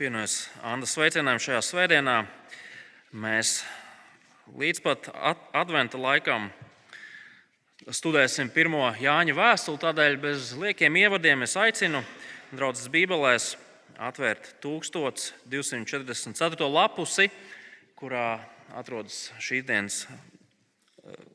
pievienojas 0.00 0.48
Anna 0.64 0.86
sveicieniem 0.88 1.36
šajā 1.36 1.58
svētdienā. 1.60 2.24
Mēs 3.20 3.58
līdz 4.56 4.80
pat 4.80 5.12
adventa 5.52 6.00
laikam 6.00 6.48
studēsim 7.84 8.48
pirmo 8.54 8.86
Jāņa 8.96 9.34
vēstuli. 9.36 9.76
Tādēļ 9.82 10.16
bez 10.22 10.54
liekiem 10.56 10.96
ievadiem 11.02 11.44
es 11.44 11.52
aicinu 11.60 12.00
draudzes 12.48 12.88
Bībelēs 12.88 13.60
atvērt 14.00 14.56
1244. 14.64 16.72
lapusi, 16.72 17.28
kurā 17.92 18.40
atrodas 18.80 19.36
šīs 19.36 19.68
dienas 19.68 20.08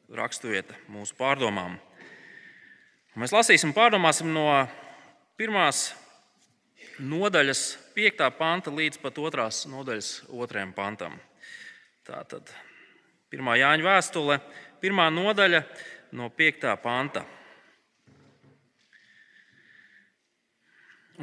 raksturvieta 0.09 0.73
mūsu 0.89 1.13
pārdomām. 1.21 1.77
Mēs 3.13 3.29
lasīsim 3.29 3.77
pārdomāsim 3.77 4.33
no 4.33 4.65
pirmās 5.37 5.93
nodaļas 6.97 7.84
5. 7.95 8.25
panta 8.35 8.71
līdz 8.75 8.97
pat 8.99 9.15
2. 9.15 9.43
nodaļas 9.71 10.07
2. 10.27 10.63
pantam. 10.75 11.13
Tātad 12.03 12.49
1. 13.31 13.51
Jāņa 13.55 13.85
vēstule, 13.85 14.35
1. 14.83 14.99
nodaļa 15.15 15.61
no 16.19 16.27
5. 16.27 16.67
panta. 16.83 17.23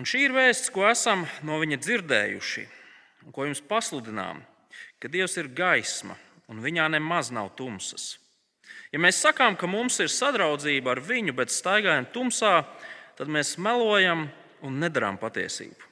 Un 0.00 0.08
šī 0.08 0.22
ir 0.30 0.32
vēsts, 0.32 0.72
ko 0.72 0.88
esam 0.88 1.26
no 1.44 1.60
viņa 1.60 1.76
dzirdējuši, 1.84 2.66
un 3.26 3.36
ko 3.36 3.44
jums 3.50 3.60
pasludinām, 3.68 4.40
ka 4.96 5.12
Dievs 5.12 5.36
ir 5.36 5.52
gaisma, 5.52 6.16
un 6.48 6.64
viņā 6.64 6.88
nemaz 6.96 7.28
nav 7.36 7.52
tumsas. 7.60 8.14
Ja 8.88 8.96
mēs 8.96 9.20
sakām, 9.20 9.60
ka 9.60 9.68
mums 9.68 10.00
ir 10.00 10.08
sadraudzība 10.08 10.96
ar 10.96 11.04
viņu, 11.04 11.36
bet 11.36 11.52
staigājam 11.52 12.08
tumsā, 12.16 12.62
tad 13.20 13.28
mēs 13.28 13.58
melojam 13.60 14.30
un 14.64 14.80
nedarām 14.80 15.20
patiesību. 15.20 15.91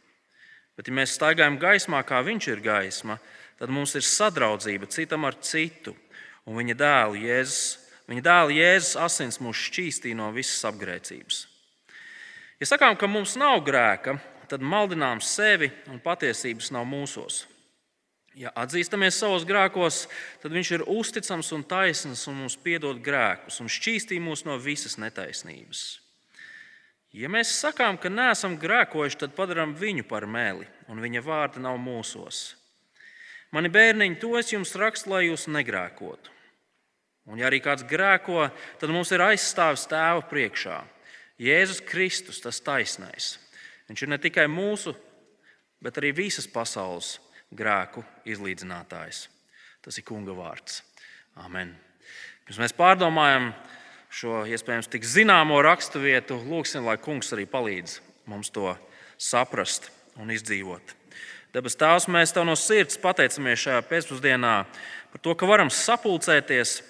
Bet, 0.81 0.89
ja 0.89 0.97
mēs 0.97 1.13
staigājam 1.13 1.59
gaismā, 1.61 1.99
kā 2.09 2.23
viņš 2.25 2.47
ir 2.55 2.61
gaisma, 2.65 3.19
tad 3.61 3.69
mums 3.69 3.93
ir 3.99 4.05
sadraudzība 4.07 4.87
citam 4.89 5.27
ar 5.29 5.37
citu, 5.45 5.93
un 6.49 6.57
viņa 6.57 6.77
dēla 6.81 7.21
Jēzus, 7.21 7.67
viņa 8.09 8.25
dēla 8.25 8.55
Jēzus 8.57 8.97
asins 9.05 9.37
mūs 9.45 9.61
šķīstī 9.67 10.15
no 10.17 10.31
visas 10.33 10.65
apgrēcības. 10.71 11.43
Ja 12.65 12.71
sakām, 12.73 12.97
ka 12.97 13.13
mums 13.13 13.37
nav 13.37 13.61
grēka, 13.69 14.17
tad 14.49 14.65
maldinām 14.65 15.21
sevi 15.21 15.69
un 15.93 16.01
patiesības 16.01 16.73
nav 16.73 16.89
mūsos. 16.89 17.43
Ja 18.33 18.49
atzīstamies 18.57 19.21
savos 19.21 19.45
grēkos, 19.45 20.07
tad 20.41 20.57
Viņš 20.57 20.77
ir 20.79 20.89
uzticams 20.89 21.53
un 21.53 21.69
taisns 21.69 22.25
un 22.31 22.41
mums 22.41 22.57
piedod 22.57 23.05
grēkus 23.05 23.61
un 23.61 23.69
šķīstī 23.69 24.17
mūs 24.17 24.49
no 24.49 24.57
visas 24.57 24.97
netaisnības. 24.97 26.01
Ja 27.17 27.27
mēs 27.33 27.51
sakām, 27.59 27.99
ka 27.99 28.11
neesam 28.13 28.55
grēkojuši, 28.61 29.19
tad 29.25 29.35
padarām 29.35 29.75
viņu 29.75 30.05
par 30.07 30.29
meli, 30.31 30.69
un 30.87 31.03
viņa 31.03 31.23
vārda 31.27 31.63
nav 31.63 31.79
mūsos. 31.83 32.55
Mani 33.51 33.71
bērniņi, 33.73 34.21
to 34.23 34.37
es 34.39 34.53
jums 34.53 34.77
rakstu, 34.79 35.11
lai 35.11 35.25
jūs 35.27 35.49
negrēkotu. 35.51 36.31
Un, 37.31 37.39
ja 37.39 37.49
arī 37.51 37.59
kāds 37.63 37.83
grēko, 37.87 38.47
tad 38.79 38.93
mums 38.95 39.11
ir 39.15 39.25
aizstāvis 39.27 39.89
tēva 39.91 40.23
priekšā. 40.31 40.79
Jēzus 41.41 41.83
Kristus, 41.87 42.39
tas 42.43 42.63
taisnais. 42.63 43.33
Viņš 43.91 44.05
ir 44.05 44.11
ne 44.13 44.19
tikai 44.23 44.47
mūsu, 44.51 44.95
bet 45.83 45.99
arī 45.99 46.13
visas 46.15 46.47
pasaules 46.51 47.17
grēku 47.51 48.05
izlīdzinātājs. 48.31 49.25
Tas 49.83 49.99
ir 49.99 50.07
Kunga 50.07 50.35
vārds. 50.37 50.83
Amen. 51.43 51.73
Pirms 52.47 52.61
mēs 52.63 52.75
pārdomājam 52.77 53.51
šo 54.11 54.43
iespējams 54.51 54.91
tik 54.91 55.07
zināmo 55.07 55.61
raksturvietu, 55.63 56.39
lūgsim, 56.51 56.85
lai 56.87 56.99
Kungs 57.01 57.31
arī 57.35 57.47
palīdz 57.51 58.01
mums 58.31 58.51
to 58.55 58.75
saprast 59.21 59.91
un 60.21 60.33
izdzīvot. 60.35 60.97
Debes 61.55 61.75
Tēvs, 61.79 62.07
mēs 62.11 62.35
Tev 62.35 62.47
no 62.47 62.55
sirds 62.59 62.99
pateicamies 63.03 63.65
šajā 63.65 63.81
pēcpusdienā 63.89 64.55
par 65.11 65.23
to, 65.23 65.35
ka 65.35 65.49
varam 65.51 65.71
sapulcēties. 65.75 66.81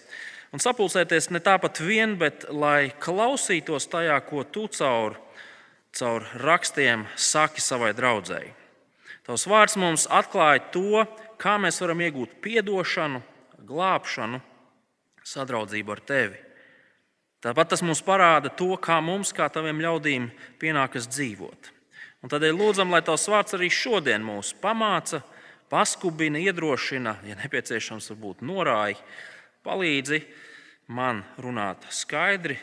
Un 0.50 0.60
sapulcēties 0.60 1.30
ne 1.30 1.40
tāpat 1.40 1.80
vien, 1.84 2.16
bet 2.20 2.48
lai 2.50 2.90
klausītos 3.00 3.86
tajā, 3.88 4.18
ko 4.26 4.42
Tu 4.44 4.66
caur, 4.76 5.16
caur 5.96 6.26
rakstiem 6.42 7.06
saki 7.16 7.62
savai 7.64 7.94
draudzēji. 7.96 8.52
Tavs 9.24 9.46
vārds 9.46 9.78
mums 9.78 10.08
atklāja 10.10 10.64
to, 10.74 11.04
kā 11.40 11.56
mēs 11.62 11.80
varam 11.80 12.02
iegūt 12.02 12.48
atdošanu, 12.60 13.22
glābšanu, 13.64 14.40
sadraudzību 15.24 15.94
ar 15.94 16.00
tevi. 16.04 16.49
Tāpat 17.40 17.72
tas 17.72 17.80
mums 17.80 18.02
parāda 18.04 18.50
to, 18.52 18.74
kā 18.76 18.98
mums, 19.00 19.32
kā 19.32 19.46
taviem 19.48 19.80
ļaudīm, 19.80 20.28
pienākas 20.60 21.08
dzīvot. 21.08 21.70
Un 22.20 22.28
tādēļ 22.28 22.52
lūdzam, 22.52 22.92
lai 22.92 23.00
tavs 23.04 23.24
vārds 23.32 23.56
arī 23.56 23.70
šodien 23.72 24.20
mūs 24.20 24.52
pamāca, 24.60 25.22
paskubina, 25.72 26.40
iedrošina, 26.42 27.16
ja 27.24 27.38
nepieciešams, 27.40 28.10
varbūt 28.12 28.44
norāja, 28.44 29.00
palīdzi 29.64 30.20
man 30.92 31.24
runāt 31.40 31.88
skaidri, 31.88 32.58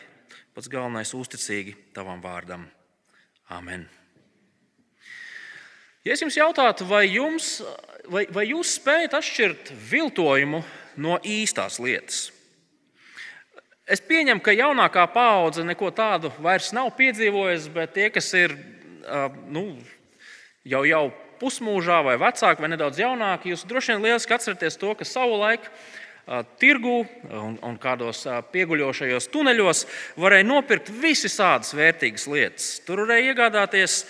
pats 0.54 0.70
galvenais- 0.70 1.14
uzticīgi 1.22 1.74
tavam 1.94 2.22
vārdam. 2.22 2.68
Amen! 3.50 3.88
Ja 6.04 6.12
es 6.12 6.22
jums 6.22 6.36
jautātu, 6.38 6.86
vai, 6.86 7.08
jums, 7.10 7.58
vai, 8.06 8.26
vai 8.30 8.46
jūs 8.46 8.78
spējat 8.78 9.18
atšķirt 9.18 9.72
viltojumu 9.90 10.62
no 10.96 11.18
īstās 11.18 11.80
lietas? 11.82 12.28
Es 13.88 14.02
pieņemu, 14.04 14.42
ka 14.44 14.52
jaunākā 14.52 15.06
paudze 15.14 15.62
neko 15.64 15.88
tādu 15.96 16.28
vairs 16.44 16.74
nav 16.76 16.90
piedzīvojusi, 16.98 17.70
bet 17.72 17.94
tie, 17.96 18.10
kas 18.12 18.28
ir 18.36 18.52
nu, 19.48 19.62
jau, 20.68 20.82
jau 20.84 21.06
pusmūžā, 21.40 22.02
vai 22.04 22.18
vecāki, 22.20 22.60
vai 22.60 22.68
nedaudz 22.74 23.00
jaunāki, 23.00 23.54
jūs 23.54 23.64
droši 23.68 23.94
vien 23.94 24.04
lieliski 24.04 24.36
atceraties 24.36 24.76
to, 24.80 24.92
ka 24.98 25.06
savulaik 25.08 25.70
tirgu 26.60 26.98
un, 27.32 27.56
un 27.64 27.78
kādos 27.80 28.26
pieguļošajos 28.52 29.30
tuneļos 29.32 29.84
varēja 30.20 30.44
nopirkt 30.44 30.90
visas 30.92 31.38
vērtīgas 31.72 32.28
lietas. 32.28 32.66
Tur 32.84 33.06
varēja 33.06 33.32
iegādāties 33.32 34.02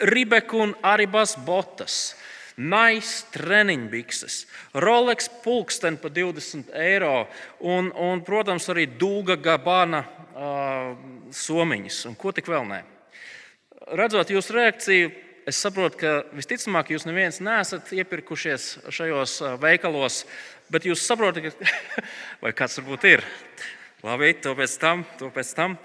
Ribeku 0.00 0.62
un 0.64 0.72
Aribas 0.80 1.36
botas, 1.44 2.14
Nice 2.60 3.24
treniņbikses, 3.32 4.34
Rolex 4.84 5.30
pulksteni 5.40 5.96
par 6.02 6.12
20 6.12 6.74
eiro 6.76 7.24
un, 7.64 7.88
un 7.96 8.20
protams, 8.26 8.66
arī 8.68 8.84
Dūga 9.00 9.38
Gabana 9.40 10.02
uh, 10.04 10.90
somiņas 11.32 12.02
un 12.10 12.18
ko 12.20 12.34
tik 12.36 12.50
vēl 12.52 12.68
nē. 12.68 12.82
Redzot 13.96 14.28
jūsu 14.30 14.58
reakciju, 14.58 15.08
es 15.48 15.58
saprotu, 15.64 16.02
ka 16.02 16.12
visticamāk 16.36 16.92
jūs 16.92 17.08
neviens 17.08 17.40
neesat 17.40 17.88
iepirkušies 17.96 18.68
šajos 18.92 19.40
veikalos, 19.62 20.24
bet 20.70 20.84
jūs 20.86 21.06
saprotat, 21.06 21.48
ka 21.48 22.04
vai 22.44 22.52
kāds 22.56 22.76
varbūt 22.82 23.08
ir. 23.08 23.24
Labi, 24.04 24.34
to 24.40 24.52
pēc 24.56 24.76
tam, 24.80 25.08
to 25.20 25.32
pēc 25.32 25.56
tam. 25.56 25.80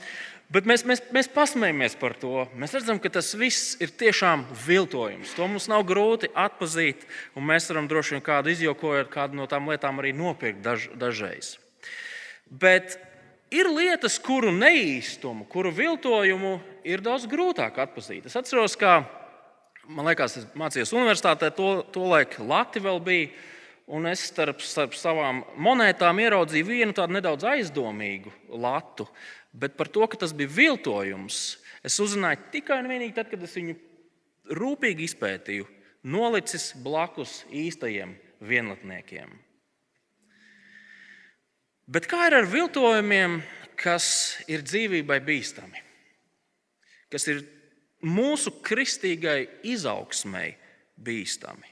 Bet 0.53 0.67
mēs, 0.69 0.83
mēs, 0.85 1.01
mēs 1.15 1.29
pasmējamies 1.33 1.95
par 1.97 2.13
to. 2.21 2.45
Mēs 2.53 2.75
redzam, 2.77 2.99
ka 3.01 3.09
tas 3.09 3.31
viss 3.37 3.73
ir 3.81 3.89
tiešām 3.89 4.43
viltojums. 4.67 5.33
To 5.37 5.47
mums 5.49 5.65
nav 5.71 5.81
grūti 5.89 6.29
atzīt, 6.37 7.01
un 7.33 7.47
mēs 7.49 7.65
varam 7.71 7.89
droši 7.89 8.15
vien 8.15 8.23
kādu 8.25 8.53
izjokojot, 8.53 9.09
kādu 9.13 9.39
no 9.39 9.49
tām 9.49 9.71
lietām 9.71 9.97
arī 10.01 10.13
nopirkt 10.13 10.61
daž, 10.65 10.85
dažreiz. 11.01 11.55
Bet 12.45 12.99
ir 13.49 13.71
lietas, 13.73 14.19
kuru 14.21 14.53
neīstumu, 14.53 15.47
kuru 15.49 15.73
viltojumu 15.73 16.59
ir 16.85 17.01
daudz 17.01 17.25
grūtāk 17.31 17.81
atzīt. 17.81 18.29
Es 18.29 18.37
atceros, 18.37 18.77
ka 18.77 18.99
man 19.89 20.05
liekas, 20.09 20.37
es 20.39 20.47
mācījos 20.57 20.93
universitātē, 20.93 21.49
to, 21.57 21.79
to 21.93 22.05
laiku 22.09 22.45
Latvija 22.45 22.89
vēl 22.89 23.01
bija. 23.05 23.33
Un 23.85 24.07
es 24.09 24.23
starp, 24.31 24.63
starp 24.65 24.95
savām 24.97 25.43
monētām 25.61 26.17
ieraudzīju 26.23 26.65
vienu 26.65 26.95
tādu 26.97 27.19
nedaudz 27.19 27.45
aizdomīgu 27.45 28.31
latu. 28.57 29.05
Bet 29.55 29.77
par 29.79 29.87
to, 29.87 30.03
ka 30.11 30.19
tas 30.19 30.33
bija 30.35 30.51
viltojums, 30.51 31.57
es 31.85 31.95
uzzināju 32.03 32.49
tikai 32.51 32.81
un 32.81 32.89
vienīgi 32.91 33.15
tad, 33.15 33.29
kad 33.31 33.43
es 33.45 33.55
viņu 33.55 33.77
rūpīgi 34.59 35.07
izpētīju, 35.07 35.67
nolicis 36.11 36.73
blakus 36.83 37.43
īstajiem 37.55 38.13
vienlatniekiem. 38.43 39.31
Bet 41.85 42.09
kā 42.09 42.25
ir 42.27 42.39
ar 42.41 42.49
viltojumiem, 42.49 43.39
kas 43.79 44.07
ir 44.49 44.63
dzīvībai 44.65 45.19
bīstami, 45.23 45.81
kas 47.13 47.27
ir 47.31 47.43
mūsu 48.05 48.57
kristīgai 48.65 49.39
izaugsmai 49.71 50.49
bīstami? 50.97 51.71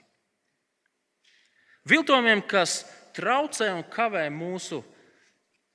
Viltojumiem, 1.89 2.45
kas 2.47 2.83
traucē 3.17 3.73
un 3.75 3.83
kavē 3.91 4.29
mūsu 4.31 4.79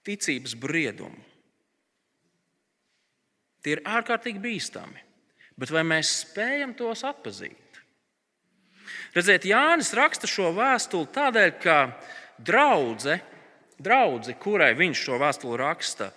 ticības 0.06 0.54
briedumu. 0.56 1.27
Tie 3.62 3.76
ir 3.76 3.84
ārkārtīgi 3.86 4.42
bīstami. 4.42 5.04
Bet 5.58 5.72
vai 5.74 5.82
mēs 5.86 6.12
spējam 6.22 6.74
tos 6.78 7.02
atpazīt? 7.06 7.80
Redziet, 9.16 9.46
Jānis 9.48 9.90
raksta 9.96 10.28
šo 10.30 10.52
vēstuli 10.54 11.08
tādēļ, 11.14 11.52
ka 11.62 11.78
draudze, 12.38 13.18
draudze, 13.82 14.36
kurai 14.38 14.74
viņš 14.78 15.04
šo 15.08 15.18
vēstuli 15.20 15.58
raksta, 15.60 16.12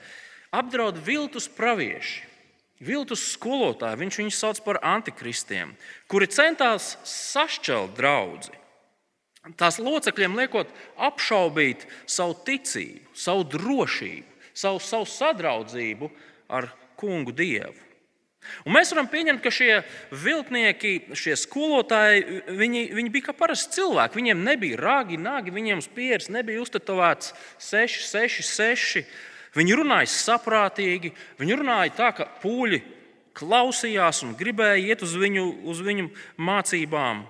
apdraud 0.54 1.00
viltus 1.06 1.50
pravieši. 1.50 2.28
viltus 2.82 3.22
skolotāji, 3.36 4.00
viņš 4.02 4.16
viņus 4.18 4.38
sauc 4.42 4.60
par 4.66 4.80
antikristiem, 4.82 5.76
kuri 6.10 6.26
centās 6.26 6.96
sašķelt 7.06 7.94
draugu. 7.94 8.56
Tās 9.58 9.78
locekļiem 9.78 10.34
liekot 10.38 10.70
apšaubīt 10.98 11.86
savu 12.10 12.34
ticību, 12.46 13.14
savu 13.14 13.46
drošību, 13.54 14.50
savu, 14.54 14.82
savu 14.82 15.06
sadraudzību 15.06 16.10
ar 16.50 16.72
kungu 17.02 17.34
dievu. 17.36 17.90
Un 18.66 18.74
mēs 18.74 18.90
varam 18.94 19.08
pieņemt, 19.10 19.42
ka 19.44 19.52
šie 19.54 19.82
viltnieki, 20.24 21.14
šie 21.18 21.36
skolotāji, 21.38 22.42
viņi, 22.58 22.88
viņi 22.98 23.12
bija 23.14 23.28
kā 23.30 23.36
parasti 23.38 23.78
cilvēki. 23.78 24.18
Viņiem 24.18 24.42
nebija 24.46 24.80
rāgi, 24.82 25.20
nāgi, 25.22 25.54
viņiem 25.54 25.82
uz 25.82 25.90
pieres 25.94 26.30
nebija 26.34 26.64
uztetovēts 26.64 27.36
6, 27.62 28.08
6, 28.10 28.42
6. 28.48 29.04
Viņi 29.58 29.78
runāja 29.78 30.10
saprātīgi, 30.10 31.14
viņi 31.38 31.60
runāja 31.60 31.94
tā, 31.98 32.10
ka 32.18 32.28
pūļi 32.42 32.82
klausījās 33.38 34.24
un 34.26 34.34
gribēja 34.40 34.80
iet 34.92 35.06
uz 35.06 35.14
viņu, 35.20 35.46
uz 35.70 35.82
viņu 35.86 36.10
mācībām. 36.42 37.26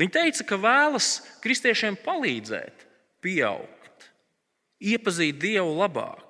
Viņi 0.00 0.14
teica, 0.16 0.46
ka 0.48 0.58
vēlas 0.58 1.08
kristiešiem 1.42 1.96
palīdzēt, 2.02 2.84
pieaugt, 3.22 4.08
iepazīt 4.82 5.38
Dievu 5.42 5.76
labāk. 5.78 6.23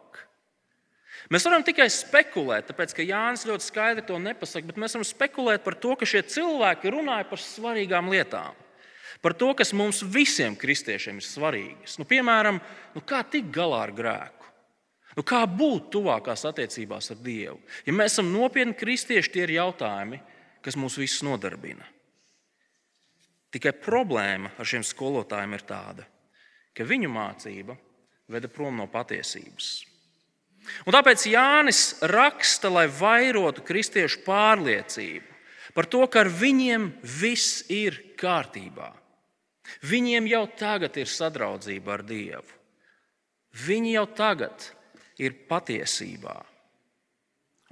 Mēs 1.34 1.48
varam 1.48 1.64
tikai 1.66 1.88
spekulēt, 1.90 2.68
tāpēc 2.68 2.92
ka 2.94 3.02
Jānis 3.02 3.42
ļoti 3.48 3.66
skaidri 3.66 4.04
to 4.06 4.20
nepasaka, 4.22 4.68
bet 4.68 4.76
mēs 4.78 4.92
varam 4.94 5.06
spekulēt 5.08 5.64
par 5.64 5.74
to, 5.82 5.96
ka 5.98 6.06
šie 6.06 6.20
cilvēki 6.30 6.92
runāja 6.94 7.24
par 7.26 7.40
svarīgām 7.42 8.10
lietām. 8.12 8.54
Par 9.24 9.34
to, 9.34 9.48
kas 9.58 9.72
mums 9.74 10.04
visiem 10.14 10.54
kristiešiem 10.54 11.16
ir 11.18 11.26
svarīgas. 11.26 11.96
Nu, 11.98 12.06
piemēram, 12.06 12.60
nu, 12.94 13.02
kā 13.02 13.24
tikt 13.26 13.48
galā 13.54 13.80
ar 13.88 13.92
grēku. 13.96 14.50
Nu, 15.18 15.24
kā 15.26 15.40
būt 15.50 15.88
tuvākās 15.96 16.44
attiecībās 16.46 17.10
ar 17.10 17.18
Dievu? 17.24 17.58
Ja 17.86 17.94
mēs 17.96 18.14
esam 18.14 18.30
nopietni 18.30 18.76
kristieši, 18.78 19.32
tie 19.34 19.42
ir 19.46 19.54
jautājumi, 19.56 20.20
kas 20.62 20.78
mūs 20.78 20.98
visus 21.00 21.24
nodarbina. 21.26 21.88
Tikai 23.54 23.74
problēma 23.78 24.52
ar 24.54 24.70
šiem 24.70 24.86
skolotājiem 24.86 25.58
ir 25.58 25.66
tāda, 25.66 26.06
ka 26.74 26.86
viņu 26.86 27.10
mācība 27.10 27.74
veda 28.30 28.50
prom 28.50 28.78
no 28.78 28.86
patiesības. 28.90 29.93
Un 30.84 30.96
tāpēc 30.96 31.26
Jānis 31.28 31.82
raksta, 32.10 32.70
lai 32.72 32.86
vairotu 32.88 33.64
kristiešu 33.64 34.22
pārliecību 34.26 35.32
par 35.74 35.88
to, 35.90 36.04
ka 36.06 36.22
ar 36.22 36.30
viņiem 36.30 36.90
viss 37.02 37.64
ir 37.72 37.98
kārtībā. 38.20 38.92
Viņiem 39.84 40.28
jau 40.30 40.44
tagad 40.58 40.96
ir 41.00 41.10
sadraudzība 41.10 41.96
ar 41.96 42.04
Dievu. 42.06 42.60
Viņi 43.64 43.94
jau 43.94 44.06
tagad 44.16 44.70
ir 45.18 45.34
patiesībā. 45.48 46.36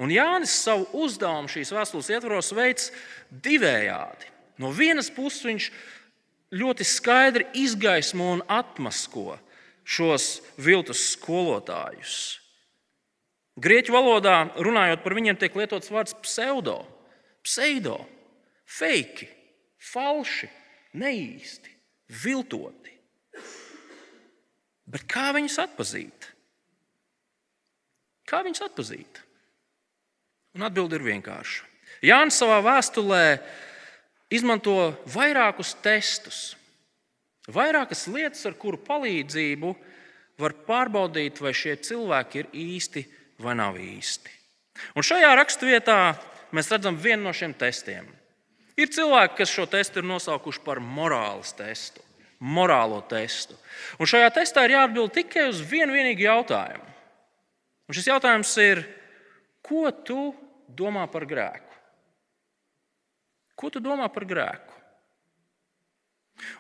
Un 0.03 0.11
Jānis 0.11 0.55
savu 0.65 0.87
uzdevumu 1.05 1.51
šīs 1.53 1.73
vēstules 1.75 2.11
ietvaros 2.15 2.53
veids 2.57 2.91
divējādi. 3.31 4.31
No 4.59 4.73
vienas 4.75 5.11
puses 5.13 5.45
viņš 5.47 5.69
ļoti 6.59 6.87
skaidri 6.87 7.49
izgaismo 7.63 8.33
un 8.37 8.45
atmasko 8.51 9.37
šos 9.85 10.41
viltus 10.59 11.03
skolotājus. 11.15 12.42
Grieķu 13.61 13.93
valodā 13.93 14.37
runājot 14.57 15.03
par 15.05 15.15
viņiem, 15.19 15.37
tiek 15.37 15.57
lietots 15.59 15.93
vārds 15.93 16.17
pseido, 16.25 16.79
pseido, 17.45 17.99
fake, 18.65 19.29
falši, 19.93 20.49
neīsti, 20.97 21.75
viltoti. 22.23 22.95
Bet 24.89 25.05
kā 25.09 25.31
viņus 25.37 25.59
atpazīt? 25.63 26.31
Kā 28.29 28.41
viņus 28.45 28.65
atpazīt? 28.65 29.21
Un 30.57 30.65
atbilde 30.65 30.97
ir 30.97 31.05
vienkārša. 31.05 31.69
Jānis 32.05 32.39
savā 32.41 32.59
vēstulē 32.65 33.25
izmanto 34.33 34.95
vairākus 35.13 35.75
testus, 35.85 36.41
vairākas 37.53 38.07
lietas, 38.09 38.45
ar 38.49 38.57
kuru 38.57 38.81
palīdzību 38.81 39.75
var 40.41 40.57
pārbaudīt, 40.67 41.41
vai 41.45 41.53
šie 41.57 41.77
cilvēki 41.85 42.43
ir 42.43 42.49
īsti 42.57 43.05
vai 43.43 43.57
nav 43.59 43.79
īsti. 43.81 44.31
Un 44.97 45.07
šajā 45.07 45.33
raksturvietā 45.39 45.99
mēs 46.55 46.71
redzam 46.73 46.97
vienu 46.99 47.27
no 47.27 47.33
šiem 47.37 47.55
testiem. 47.59 48.07
Ir 48.79 48.89
cilvēki, 48.93 49.37
kas 49.43 49.53
šo 49.53 49.67
testu 49.69 50.01
ir 50.01 50.09
nosaukuši 50.09 50.63
par 50.65 50.81
morāles 50.81 51.53
testu, 51.57 52.01
morālo 52.41 53.03
testu. 53.09 53.57
Un 54.01 54.09
šajā 54.09 54.31
testā 54.39 54.65
ir 54.65 54.79
jāatbild 54.79 55.13
tikai 55.15 55.51
uz 55.51 55.61
vienu 55.61 55.93
vienīgu 55.97 56.25
jautājumu. 56.25 56.89
Un 57.89 57.97
šis 57.97 58.09
jautājums 58.09 58.55
ir, 58.63 58.81
ko 59.61 59.91
tu 59.93 60.31
domā 60.73 61.05
par 61.13 61.27
grēku? 61.29 61.69
Ko 63.59 63.69
tu 63.71 63.83
domā 63.85 64.09
par 64.13 64.25
grēku? 64.27 64.79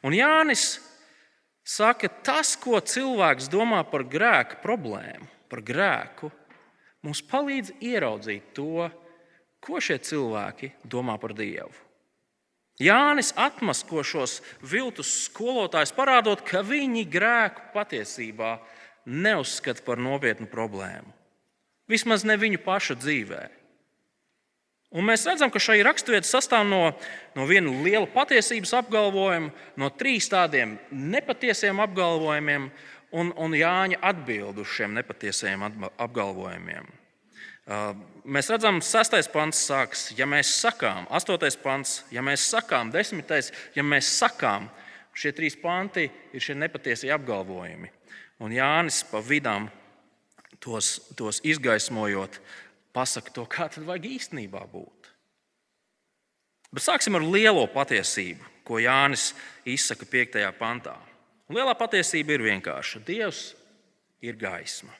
Un 0.04 0.14
Jānis 0.14 0.76
saka, 1.64 2.10
tas, 2.22 2.52
ko 2.60 2.78
cilvēks 2.78 3.48
domā 3.50 3.80
par 3.88 4.04
grēku 4.04 4.60
problēmu, 4.62 5.26
par 5.50 5.62
grēku, 5.64 6.30
mums 7.06 7.22
palīdz 7.28 7.74
ieraudzīt 7.82 8.52
to, 8.56 8.88
ko 9.62 9.80
šie 9.82 9.98
cilvēki 10.02 10.72
domā 10.82 11.18
par 11.22 11.34
Dievu. 11.38 11.72
Jānis 12.82 13.30
atmasko 13.38 14.02
šos 14.02 14.40
viltus 14.64 15.10
skolotājus, 15.28 15.92
parādot, 15.94 16.40
ka 16.42 16.64
viņi 16.66 17.04
grēku 17.10 17.68
patiesībā 17.74 18.56
neuzskata 19.06 19.84
par 19.86 20.00
nopietnu 20.02 20.48
problēmu. 20.50 21.12
Vismaz 21.90 22.24
ne 22.24 22.38
viņu 22.40 22.62
pašu 22.64 22.96
dzīvēm. 22.98 23.58
Un 24.92 25.06
mēs 25.08 25.24
redzam, 25.24 25.48
ka 25.48 25.60
šī 25.62 25.78
raksturvieta 25.86 26.28
sastāv 26.28 26.66
no, 26.68 26.80
no 27.36 27.46
viena 27.48 27.72
liela 27.84 28.08
patiesības 28.12 28.74
apgalvojuma, 28.82 29.52
no 29.80 29.88
trīs 29.96 30.28
tādiem 30.28 30.74
nepatiesiem 30.92 31.80
apgalvojumiem 31.80 32.68
un, 33.12 33.32
un 33.36 33.54
Jāņa 33.56 34.00
atbildu 34.02 34.64
uz 34.64 34.72
šiem 34.74 34.94
nepatiesiem 34.96 35.64
apgalvojumiem. 35.66 36.88
Uh, 37.62 37.92
mēs 38.26 38.50
redzam, 38.50 38.80
ka 38.82 38.86
sastais 38.88 39.28
pants 39.30 39.60
sākas, 39.68 40.08
ja 40.18 40.26
mēs 40.26 40.50
sakām, 40.64 41.06
astotais 41.14 41.54
pants, 41.60 42.00
ja 42.10 42.24
mēs 42.24 42.48
sakām, 42.50 42.90
desmitais, 42.90 43.52
ja 43.76 43.84
mēs 43.86 44.08
sakām, 44.18 44.66
šie 45.14 45.30
trīs 45.36 45.54
panti 45.60 46.08
ir 46.32 46.42
šie 46.42 46.56
nepatiesie 46.58 47.12
apgalvojumi. 47.14 47.92
Un 48.42 48.56
Jānis 48.56 49.04
pa 49.06 49.20
vidām 49.22 49.68
tos, 50.58 50.96
tos 51.14 51.38
izgaismojot, 51.46 52.40
pasaka 52.92 53.30
to, 53.30 53.46
kā 53.46 53.68
tad 53.70 53.86
vajag 53.86 54.10
īstenībā 54.10 54.64
būt. 54.72 55.12
Bet 56.72 56.82
sāksim 56.82 57.14
ar 57.18 57.24
lielo 57.28 57.66
patiesību, 57.70 58.48
ko 58.66 58.80
Jānis 58.82 59.30
izsaka 59.68 60.08
5. 60.08 60.42
pantā. 60.58 60.96
Un 61.52 61.58
lielā 61.58 61.74
patiesība 61.76 62.32
ir 62.32 62.46
vienkārša. 62.46 63.02
Dievs 63.04 63.50
ir 64.24 64.38
gaisma. 64.40 64.94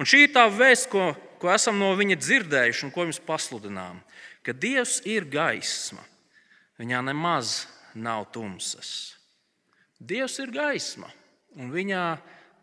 Un 0.00 0.08
šī 0.08 0.22
ir 0.24 0.30
tā 0.32 0.46
vēsts, 0.48 0.88
ko, 0.88 1.10
ko 1.36 1.50
esam 1.52 1.76
no 1.76 1.90
viņa 1.98 2.16
dzirdējuši 2.16 2.86
un 2.86 2.92
ko 2.94 3.04
jums 3.04 3.20
pasludinām. 3.20 3.98
Ka 4.40 4.54
Dievs 4.56 5.02
ir 5.04 5.26
gaisma. 5.28 6.00
Viņā 6.80 7.02
nemaz 7.04 7.66
nav 7.92 8.30
tumsas. 8.32 9.18
Dievs 10.00 10.38
ir 10.40 10.48
gaisma, 10.54 11.12
un 11.60 11.68
viņā 11.74 12.06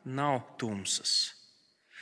nav 0.09 0.41
tumsas. 0.57 1.35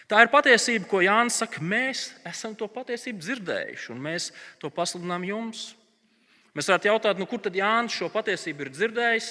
Tā 0.07 0.23
ir 0.23 0.31
patiesība, 0.31 0.87
ko 0.87 1.03
Jānis 1.03 1.41
saka. 1.43 1.59
Mēs 1.59 2.07
esam 2.31 2.55
to 2.55 2.71
patiesību 2.71 3.19
dzirdējuši, 3.19 3.91
un 3.91 3.99
mēs 4.07 4.31
to 4.63 4.71
pasludinām 4.71 5.27
jums. 5.27 5.73
Mēs 6.55 6.71
varētu 6.71 6.89
jautāt, 6.89 7.19
nu, 7.19 7.27
kur 7.29 7.43
tad 7.43 7.59
Jānis 7.59 7.99
šo 7.99 8.07
patiesību 8.09 8.65
ir 8.65 8.71
dzirdējis? 8.73 9.27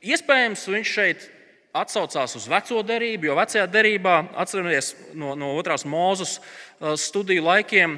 Iespējams, 0.00 0.66
viņš 0.72 0.92
šeit 0.96 1.28
atsaucās 1.76 2.36
uz 2.36 2.48
veco 2.50 2.82
derību, 2.84 3.30
jo 3.30 3.36
vecajā 3.38 3.66
derībā, 3.70 4.16
atcerieties 4.40 4.92
no, 5.16 5.36
no 5.38 5.54
otrās 5.56 5.86
mūzes 5.88 6.38
uh, 6.38 6.92
studiju 7.00 7.46
laikiem, 7.46 7.96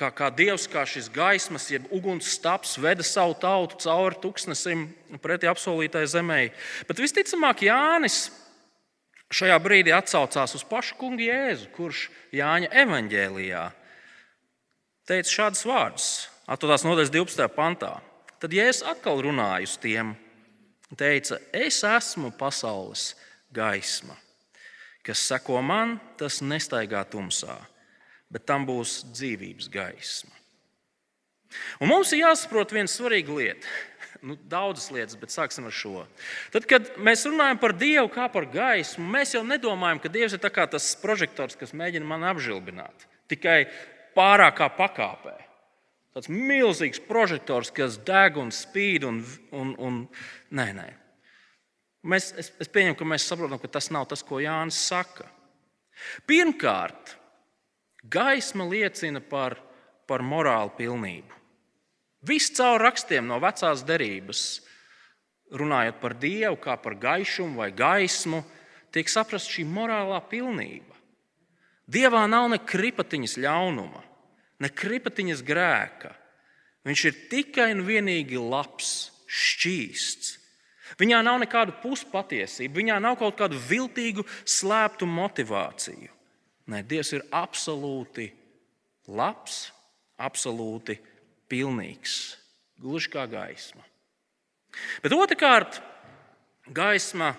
kā, 0.00 0.08
kā 0.16 0.30
Dievs, 0.32 0.64
kā 0.72 0.86
šis 0.88 1.10
gaismas, 1.12 1.68
jeb 1.72 1.88
uguns 1.92 2.30
stāps, 2.32 2.78
veda 2.80 3.04
savu 3.04 3.36
tautu 3.40 3.76
cauri 3.84 4.16
tūkstnesim 4.22 4.86
pretī 5.20 5.50
apsolītai 5.50 6.06
zemē. 6.08 6.40
Bet 6.88 7.02
visticamāk, 7.02 7.66
Jānis 7.68 8.30
šajā 9.30 9.58
brīdī 9.62 9.92
atsaucās 9.94 10.56
uz 10.56 10.64
pašu 10.66 10.96
kungu 11.00 11.28
Jēzu, 11.28 11.68
kurš 11.76 12.08
Jāņa 12.34 12.72
evanģēlijā 12.86 13.68
teica 15.10 15.30
šādus 15.36 15.66
vārdus, 15.66 16.08
8. 16.50 16.86
nodaļas 16.86 17.12
12. 17.12 17.46
pantā. 17.54 17.98
Tad 18.40 18.54
Jēzus 18.54 18.86
atkal 18.88 19.20
runāja 19.26 19.68
uz 19.68 19.76
tiem 19.82 20.14
un 20.90 20.98
teica: 20.98 21.38
Es 21.52 21.82
esmu 21.86 22.32
pasaules 22.38 23.14
gaisma. 23.54 24.16
Kas 25.06 25.22
seko 25.30 25.62
man, 25.64 25.96
tas 26.20 26.42
nestaigā 26.44 27.02
tumsā, 27.08 27.56
bet 28.30 28.44
tam 28.46 28.66
būs 28.68 29.00
dzīvības 29.14 29.70
gaisma. 29.72 30.34
Un 31.80 31.90
mums 31.90 32.12
ir 32.12 32.20
jāsaprot 32.22 32.70
viena 32.76 32.90
svarīga 32.90 33.34
lieta 33.34 33.70
nu, 34.26 34.36
daudzas 34.50 34.90
lietas, 34.92 35.16
bet 35.18 35.32
sāksim 35.32 35.66
ar 35.66 35.74
šo. 35.74 36.04
Tad, 36.54 36.66
kad 36.68 36.92
mēs 37.00 37.24
runājam 37.28 37.60
par 37.62 37.74
Dievu 37.76 38.10
kā 38.12 38.28
par 38.32 38.46
gaismu, 38.52 39.06
mēs 39.10 39.34
jau 39.34 39.42
nedomājam, 39.46 40.02
ka 40.02 40.12
Dievs 40.12 40.36
ir 40.36 40.42
tas 40.44 40.90
prožektors, 41.00 41.56
kas 41.58 41.74
mēģina 41.76 42.06
mani 42.06 42.28
apžilbināt. 42.30 43.06
Tikai 43.30 43.64
pārākā 44.16 44.68
pakāpē. 44.76 45.36
Tāds 46.10 46.30
milzīgs 46.32 47.00
prožektors, 47.06 47.70
kas 47.70 47.96
deg 48.02 48.38
un 48.40 48.50
spīd. 48.50 49.06
Un, 49.06 49.22
un, 49.54 49.74
un... 49.78 50.00
Nē, 50.50 50.66
nē. 50.74 50.88
Mēs, 52.10 52.30
es, 52.40 52.48
es 52.62 52.70
pieņemu, 52.72 52.96
ka 52.98 53.06
mēs 53.06 53.26
saprotam, 53.28 53.60
ka 53.60 53.68
tas 53.70 53.90
nav 53.92 54.08
tas, 54.10 54.22
ko 54.26 54.40
Jānis 54.40 54.78
saka. 54.88 55.28
Pirmkārt, 56.26 57.14
gaisma 58.08 58.64
liecina 58.66 59.20
par, 59.20 59.58
par 60.08 60.24
morālu 60.24 60.72
pilnību. 60.78 61.36
Viss 62.26 62.52
caur 62.56 62.80
rakstiem 62.82 63.28
no 63.28 63.38
vecās 63.40 63.84
derības, 63.86 64.60
runājot 65.56 66.00
par 66.00 66.16
Dievu, 66.20 66.56
kā 66.60 66.76
par 66.80 66.96
gaišumu 67.00 67.60
vai 67.60 67.70
gaismu, 67.76 68.42
tiek 68.92 69.08
saprast 69.08 69.50
šī 69.52 69.64
morālā 69.68 70.18
pilnība. 70.30 70.96
Dievā 71.90 72.26
nav 72.30 72.48
ne 72.52 72.60
kripatiņas 72.62 73.36
ļaunuma, 73.42 74.02
ne 74.62 74.68
kripatiņas 74.70 75.44
grēka. 75.46 76.12
Viņš 76.86 77.06
ir 77.08 77.16
tikai 77.32 77.70
un 77.74 77.82
vienīgi 77.84 78.40
labs, 78.40 79.10
šķīsts. 79.30 80.39
Viņā 80.98 81.20
nav 81.22 81.38
nekādu 81.42 81.76
puspatiesību, 81.82 82.80
viņā 82.80 82.96
nav 83.02 83.18
kaut 83.20 83.36
kādu 83.38 83.58
viltīgu, 83.68 84.24
slēptu 84.42 85.06
motivāciju. 85.06 86.10
Nē, 86.70 86.82
Dievs 86.86 87.12
ir 87.16 87.26
absolūti 87.34 88.28
labs, 89.10 89.70
absolūti 90.20 90.98
pilnīgs, 91.50 92.16
gluži 92.80 93.10
kā 93.12 93.26
gaisma. 93.30 93.82
Bet 95.02 95.14
otrkārt, 95.14 95.80
gaisma 96.70 97.32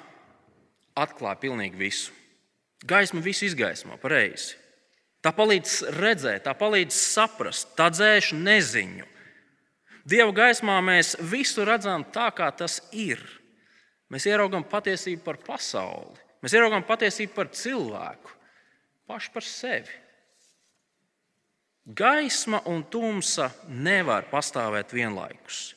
atklāja 0.99 1.39
pilnīgi 1.45 1.79
visu. 1.79 2.17
Gaisma 2.87 3.21
visu 3.23 3.45
izgaismo 3.45 3.95
pareizi. 4.01 4.57
Tā 5.21 5.29
palīdz 5.37 5.75
redzēt, 6.01 6.47
tā 6.47 6.53
palīdz 6.57 6.97
saprast, 6.97 7.75
tā 7.77 7.91
dzēš 7.93 8.31
neziņu. 8.33 9.05
Dieva 10.01 10.33
gaismā 10.33 10.79
mēs 10.81 11.13
visu 11.29 11.61
redzam 11.67 12.03
tā, 12.09 12.31
kā 12.33 12.49
tas 12.57 12.79
ir. 12.89 13.21
Mēs 14.11 14.27
ieraugām 14.27 14.65
patiesību 14.67 15.23
par 15.23 15.39
pasauli, 15.39 16.19
mēs 16.43 16.55
ieraugām 16.57 16.83
patiesību 16.87 17.35
par 17.35 17.51
cilvēku, 17.55 18.33
pašu 19.07 19.31
par 19.31 19.47
sevi. 19.47 19.99
Gaisma 21.85 22.59
un 22.69 22.83
tumsa 22.83 23.49
nevar 23.67 24.27
pastāvēt 24.29 24.91
vienlaikus. 24.93 25.71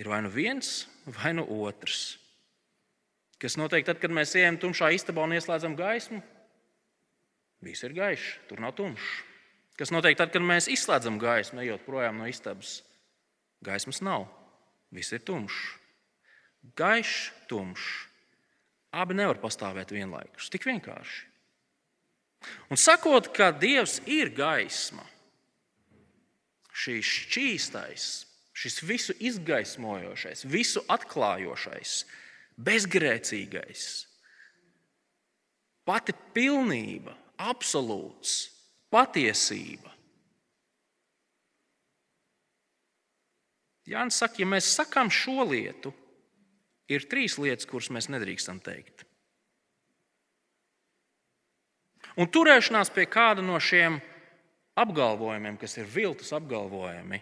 Ir 0.00 0.08
vai 0.10 0.22
nu 0.24 0.32
viens, 0.32 0.88
vai 1.20 1.30
nu 1.36 1.44
otrs. 1.62 2.16
Kas 3.38 3.58
notiek 3.60 3.84
tad, 3.86 4.00
kad 4.02 4.10
mēs 4.10 4.32
ejam 4.40 4.56
tumšā 4.58 4.88
istabā 4.96 5.28
un 5.28 5.36
ieslēdzam 5.36 5.76
gaismu? 5.78 6.22
Viss 7.64 7.84
ir 7.86 7.94
gaišs, 7.96 8.32
tur 8.48 8.64
nav 8.64 8.74
tumšs. 8.78 9.12
Kas 9.78 9.92
notiek 9.94 10.16
tad, 10.18 10.32
kad 10.34 10.42
mēs 10.42 10.70
izslēdzam 10.72 11.20
gaismu, 11.22 11.62
ejot 11.62 11.84
projām 11.86 12.18
no 12.18 12.26
istabas? 12.30 12.78
Gaismas 13.64 14.00
nav, 14.04 14.26
viss 14.94 15.14
ir 15.14 15.22
tumšs. 15.26 15.83
Gaišs, 16.72 17.30
tumšs. 17.50 18.08
Abi 18.94 19.16
nevar 19.18 19.40
pastāvēt 19.42 19.90
vienlaikus. 19.92 20.48
Tik 20.54 20.66
vienkārši. 20.68 21.24
Un 22.70 22.78
sakot, 22.80 23.30
ka 23.34 23.50
Dievs 23.56 23.98
ir 24.10 24.30
gaisma, 24.36 25.04
šīs 26.74 27.12
šķīstais, 27.24 28.08
šis 28.54 28.80
visu 28.86 29.16
izgaismojošais, 29.18 30.44
visu 30.46 30.82
atklājošais, 30.92 31.94
bezgrēcīgais, 32.60 33.86
pati 35.88 36.14
pilnība, 36.36 37.16
absolūts, 37.40 38.36
patiesība. 38.92 39.90
Jānis 43.88 44.20
saka, 44.20 44.40
ja 44.40 44.48
mēs 44.48 44.70
sakām 44.78 45.10
šo 45.12 45.44
lietu, 45.48 45.92
ir 46.90 47.06
trīs 47.10 47.38
lietas, 47.40 47.68
kuras 47.68 47.90
mēs 47.94 48.10
nedrīkstam 48.12 48.60
teikt. 48.64 49.04
Un 52.20 52.30
turēšanās 52.30 52.92
pie 52.94 53.08
kāda 53.10 53.42
no 53.42 53.58
šiem 53.58 53.98
apgalvojumiem, 54.78 55.56
kas 55.58 55.78
ir 55.80 55.88
viltus 55.90 56.30
apgalvojumi, 56.36 57.20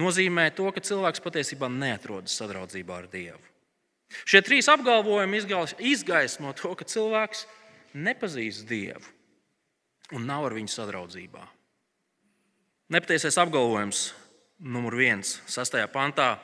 nozīmē 0.00 0.48
to, 0.56 0.70
ka 0.72 0.80
cilvēks 0.84 1.22
patiesībā 1.24 1.68
neatrodas 1.72 2.36
sadraudzībā 2.40 3.00
ar 3.02 3.08
Dievu. 3.12 3.42
Šie 4.26 4.40
trīs 4.42 4.68
apgalvojumi 4.70 5.42
izgaismo 5.92 6.54
to, 6.58 6.72
ka 6.74 6.86
cilvēks 6.88 7.44
nepazīst 7.94 8.66
Dievu 8.70 9.04
un 10.16 10.26
nav 10.26 10.48
ar 10.48 10.56
viņu 10.56 10.72
sadraudzībā. 10.72 11.44
Nepatiesais 12.90 13.38
apgalvojums 13.38 14.08
numur 14.60 14.96
viens, 14.98 15.38
sastajā 15.46 15.86
pantā. 15.92 16.34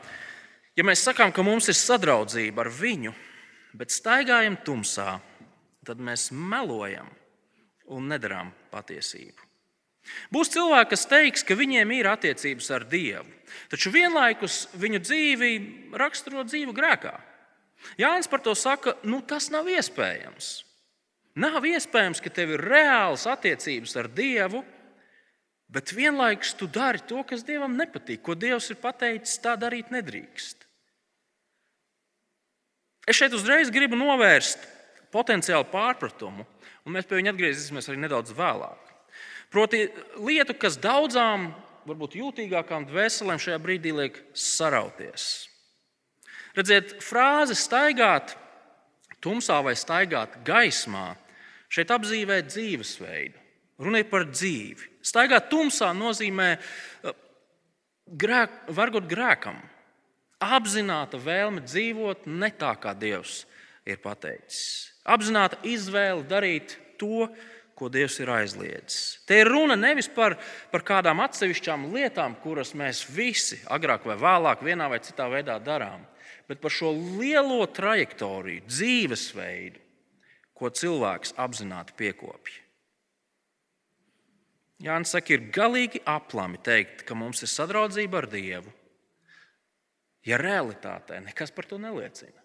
Ja 0.77 0.85
mēs 0.85 1.07
sakām, 1.07 1.33
ka 1.33 1.41
mums 1.41 1.71
ir 1.73 1.77
sadraudzība 1.79 2.67
ar 2.67 2.69
viņu, 2.69 3.15
bet 3.77 3.95
staigājam 3.95 4.59
tumsā, 4.61 5.15
tad 5.89 6.03
mēs 6.05 6.29
melojam 6.37 7.09
un 7.97 8.11
nedarām 8.11 8.51
patiesību. 8.73 9.47
Būs 10.31 10.53
cilvēki, 10.53 10.91
kas 10.93 11.07
teiks, 11.09 11.45
ka 11.47 11.57
viņiem 11.59 11.95
ir 11.97 12.11
attiecības 12.11 12.69
ar 12.77 12.85
Dievu, 12.91 13.33
taču 13.73 13.91
vienlaikus 13.95 14.67
viņu 14.77 15.01
dzīvi 15.03 15.51
raksturo 15.97 16.45
dzīvu 16.47 16.77
grēkā. 16.77 17.15
Jānis 18.01 18.29
par 18.29 18.45
to 18.45 18.55
saka, 18.55 18.99
nu, 19.09 19.23
tas 19.25 19.49
nav 19.55 19.71
iespējams. 19.73 20.53
Nav 21.41 21.65
iespējams, 21.69 22.21
ka 22.21 22.33
tev 22.33 22.53
ir 22.57 22.65
reāls 22.69 23.27
attiecības 23.29 23.97
ar 24.01 24.11
Dievu, 24.13 24.63
bet 25.73 25.97
vienlaikus 25.97 26.53
tu 26.57 26.69
dari 26.69 27.01
to, 27.09 27.25
kas 27.25 27.45
Dievam 27.49 27.81
nepatīk, 27.81 28.23
ko 28.25 28.37
Dievs 28.37 28.71
ir 28.73 28.81
pateicis, 28.81 29.41
tā 29.41 29.57
darīt 29.61 29.93
nedrīkst. 29.95 30.66
Es 33.07 33.19
šeit 33.21 33.35
uzreiz 33.37 33.71
gribu 33.71 33.99
novērst 33.99 34.65
potenciālu 35.15 35.69
pārpratumu, 35.71 36.47
un 36.85 36.95
mēs 36.97 37.07
pie 37.07 37.21
viņa 37.21 37.33
atgriezīsimies 37.33 37.89
arī 37.91 38.01
nedaudz 38.03 38.35
vēlāk. 38.37 38.93
Proti, 39.55 39.87
lietu, 40.19 40.57
kas 40.59 40.79
daudzām, 40.83 41.53
varbūt 41.87 42.17
jūtīgākām 42.19 42.89
dvēselēm 42.91 43.39
šajā 43.43 43.61
brīdī 43.63 43.95
liek 43.95 44.19
sarauties. 44.35 45.47
Redziet, 46.57 46.97
frāze 47.05 47.55
staigāt 47.59 48.35
tumsā 49.23 49.61
vai 49.65 49.77
staigāt 49.79 50.41
gaismā 50.47 51.13
šeit 51.73 51.93
apzīmē 51.95 52.41
dzīvesveidu. 52.49 53.39
Runa 53.83 54.01
ir 54.01 54.11
par 54.11 54.25
dzīvi. 54.31 54.97
Staigāt 55.05 55.51
tumsā 55.53 55.93
nozīmē 55.95 56.49
uh, 56.57 57.15
grēk, 58.09 58.55
varbūt 58.75 59.09
grēkam, 59.11 59.59
apzināta 60.43 61.19
vēlme 61.21 61.65
dzīvot 61.65 62.27
ne 62.27 62.51
tā, 62.55 62.73
kā 62.81 62.95
Dievs 62.99 63.45
ir 63.87 64.01
pateicis. 64.03 64.93
Apzināta 65.07 65.59
izvēle 65.67 66.27
darīt 66.27 66.77
to, 67.01 67.29
ko 67.77 67.91
Dievs 67.93 68.17
ir 68.25 68.33
aizliedzis. 68.33 69.21
Te 69.29 69.43
ir 69.43 69.51
runa 69.53 69.77
nevis 69.77 70.09
par, 70.09 70.39
par 70.73 70.85
kādām 70.87 71.21
atsevišķām 71.25 71.91
lietām, 71.93 72.37
kuras 72.41 72.73
mēs 72.75 73.05
visi 73.13 73.61
agrāk 73.69 74.07
vai 74.09 74.17
vēlāk 74.21 74.65
vienā 74.65 74.89
vai 74.91 75.01
citā 75.05 75.29
veidā 75.33 75.59
darām, 75.61 76.07
bet 76.49 76.63
par 76.63 76.73
šo 76.73 76.93
lielo 76.97 77.61
trajektoriju, 77.69 78.65
dzīvesveidu, 78.69 79.83
ko 80.57 80.73
cilvēks 80.73 81.37
apzināti 81.37 81.93
piekopja. 81.99 82.63
Jānis 84.87 85.13
saka, 85.13 85.37
ir 85.37 85.49
galīgi 85.53 86.03
aplami 86.09 86.59
teikt, 86.65 87.05
ka 87.09 87.17
mums 87.17 87.41
ir 87.45 87.49
sadraudzība 87.49 88.23
ar 88.23 88.29
Dievu, 88.33 88.73
ja 90.27 90.39
realitātē 90.41 91.21
nekas 91.25 91.55
par 91.55 91.69
to 91.71 91.79
neliecina. 91.81 92.43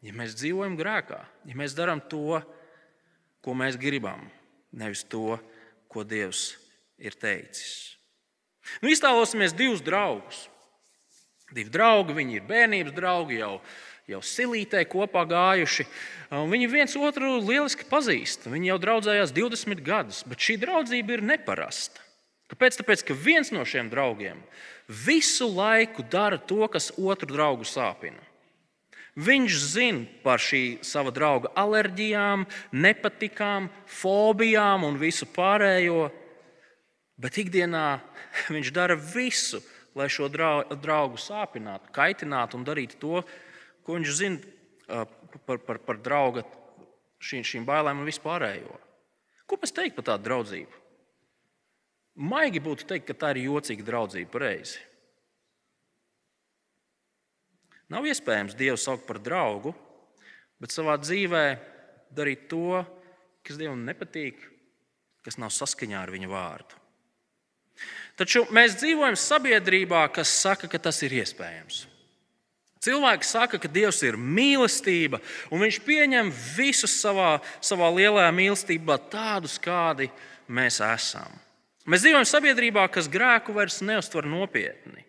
Ja 0.00 0.14
mēs 0.16 0.36
dzīvojam 0.38 0.78
grēkā, 0.80 1.20
ja 1.48 1.56
mēs 1.58 1.76
darām 1.76 2.00
to, 2.08 2.40
ko 3.44 3.56
mēs 3.56 3.76
gribam, 3.80 4.28
nevis 4.72 5.02
to, 5.04 5.36
ko 5.90 6.04
Dievs 6.08 6.54
ir 7.00 7.16
teicis. 7.20 7.96
Nu, 8.80 8.90
iztēlosimies 8.92 9.56
divus 9.56 9.82
draugus. 9.84 10.46
Divi 11.50 11.72
draugi, 11.72 12.14
viņi 12.14 12.38
ir 12.38 12.46
bērnības 12.46 12.94
draugi, 12.94 13.40
jau, 13.40 13.56
jau 14.08 14.20
silītē 14.22 14.84
kopā 14.88 15.24
gājuši. 15.28 15.86
Viņi 16.30 16.68
viens 16.70 16.94
otru 17.00 17.40
lieliski 17.42 17.88
pazīst. 17.90 18.46
Viņi 18.52 18.70
jau 18.70 18.78
draudzējās 18.84 19.34
20 19.34 19.82
gadus, 19.84 20.22
bet 20.30 20.46
šī 20.46 20.60
draudzība 20.62 21.16
ir 21.16 21.26
neparasta. 21.32 22.04
Kāpēc? 22.50 22.80
Tāpēc, 22.80 23.02
ka 23.06 23.14
viens 23.14 23.50
no 23.54 23.64
šiem 23.66 23.90
draugiem 23.90 24.38
visu 24.90 25.46
laiku 25.54 26.02
dara 26.02 26.38
to, 26.38 26.66
kas 26.68 26.90
otru 26.98 27.30
draugu 27.30 27.66
sāpina. 27.68 28.20
Viņš 29.20 29.56
zina 29.72 30.06
par 30.24 30.42
šī 30.42 30.80
sava 30.86 31.10
drauga 31.14 31.50
alerģijām, 31.58 32.46
nepatikām, 32.72 33.68
fobijām 33.86 34.86
un 34.86 34.98
visu 34.98 35.26
pārējo, 35.30 36.08
bet 37.20 37.38
ikdienā 37.42 38.00
viņš 38.54 38.72
dara 38.74 38.96
visu, 38.98 39.62
lai 39.98 40.06
šo 40.10 40.28
draugu 40.30 41.18
sāpinātu, 41.18 41.90
kaitinātu 41.94 42.58
un 42.58 42.66
darītu 42.66 43.00
to, 43.02 43.22
ko 43.82 43.98
viņš 43.98 44.14
zina 44.14 45.04
par, 45.46 45.58
par, 45.58 45.80
par 45.82 45.98
drauga 45.98 46.44
šīm, 47.20 47.44
šīm 47.46 47.66
bailēm 47.66 48.00
un 48.00 48.08
vispārējo. 48.08 48.78
Ko 49.50 49.58
mēs 49.58 49.74
teiktu 49.74 49.98
par 49.98 50.12
tādu 50.12 50.28
draudzību? 50.28 50.80
Maigi 52.16 52.60
būtu 52.62 52.86
teikt, 52.88 53.06
ka 53.08 53.14
tā 53.14 53.34
ir 53.34 53.44
jocīga 53.46 53.86
draudzība 53.86 54.32
pareizi. 54.32 54.80
Nav 57.90 58.06
iespējams 58.06 58.54
Dievu 58.58 58.78
saukt 58.78 59.06
par 59.06 59.18
draugu, 59.18 59.72
bet 60.62 60.74
savā 60.74 60.94
dzīvē 61.00 61.44
darīt 62.14 62.46
to, 62.50 62.82
kas 63.46 63.58
Dievam 63.58 63.82
nepatīk, 63.86 64.42
kas 65.26 65.38
nav 65.40 65.50
saskaņā 65.54 65.98
ar 66.02 66.12
viņa 66.14 66.30
vārdu. 66.30 66.78
Taču 68.20 68.44
mēs 68.52 68.76
dzīvojam 68.76 69.16
sabiedrībā, 69.16 70.04
kas 70.12 70.32
saka, 70.42 70.68
ka 70.68 70.78
tas 70.82 71.00
ir 71.06 71.14
iespējams. 71.22 71.86
Cilvēki 72.84 73.28
saka, 73.28 73.58
ka 73.60 73.68
Dievs 73.68 74.00
ir 74.08 74.16
mīlestība, 74.16 75.20
un 75.52 75.60
Viņš 75.64 75.78
pieņem 75.84 76.30
visus 76.56 76.94
savā, 77.00 77.38
savā 77.60 77.90
lielajā 77.92 78.30
mīlestībā 78.32 78.96
tādus, 79.12 79.58
kādi 79.60 80.08
mēs 80.48 80.80
esam. 80.84 81.32
Mēs 81.88 82.04
dzīvojam 82.04 82.26
sabiedrībā, 82.28 82.84
kas 82.92 83.08
grēku 83.08 83.54
vairs 83.56 83.80
neuztver 83.84 84.28
nopietni. 84.28 85.06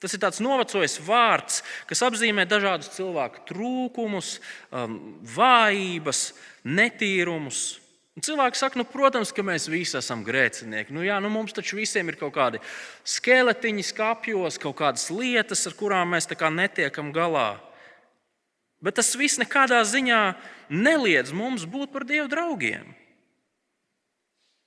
Tas 0.00 0.12
ir 0.12 0.20
tāds 0.20 0.42
novecojis 0.44 0.98
vārds, 1.04 1.62
kas 1.88 2.02
apzīmē 2.04 2.44
dažādus 2.48 2.92
cilvēku 2.92 3.42
trūkumus, 3.48 4.36
um, 4.68 4.98
vājības, 5.36 6.20
netīrumus. 6.68 7.78
Un 8.16 8.24
cilvēki 8.24 8.60
saka, 8.60 8.80
nu, 8.80 8.84
protams, 8.88 9.32
ka 9.32 9.44
mēs 9.44 9.68
visi 9.68 9.96
esam 9.98 10.22
grēcinieki. 10.24 10.92
Nu, 10.96 11.02
jā, 11.04 11.16
nu, 11.20 11.28
mums 11.32 11.56
taču 11.56 11.76
visiem 11.80 12.08
ir 12.08 12.16
kaut 12.20 12.32
kādi 12.36 12.60
skeletiņi 13.08 13.84
skāpjos, 13.88 14.60
kaut 14.60 14.78
kādas 14.78 15.08
lietas, 15.12 15.66
ar 15.68 15.76
kurām 15.76 16.14
mēs 16.16 16.28
netiekam 16.28 17.12
galā. 17.12 17.58
Bet 18.80 18.96
tas 19.00 19.16
viss 19.16 19.40
nekādā 19.40 19.82
ziņā 19.84 20.22
neliedz 20.68 21.32
mums 21.32 21.64
būt 21.64 21.92
par 21.92 22.04
Dievu 22.08 22.28
draugiem. 22.28 22.94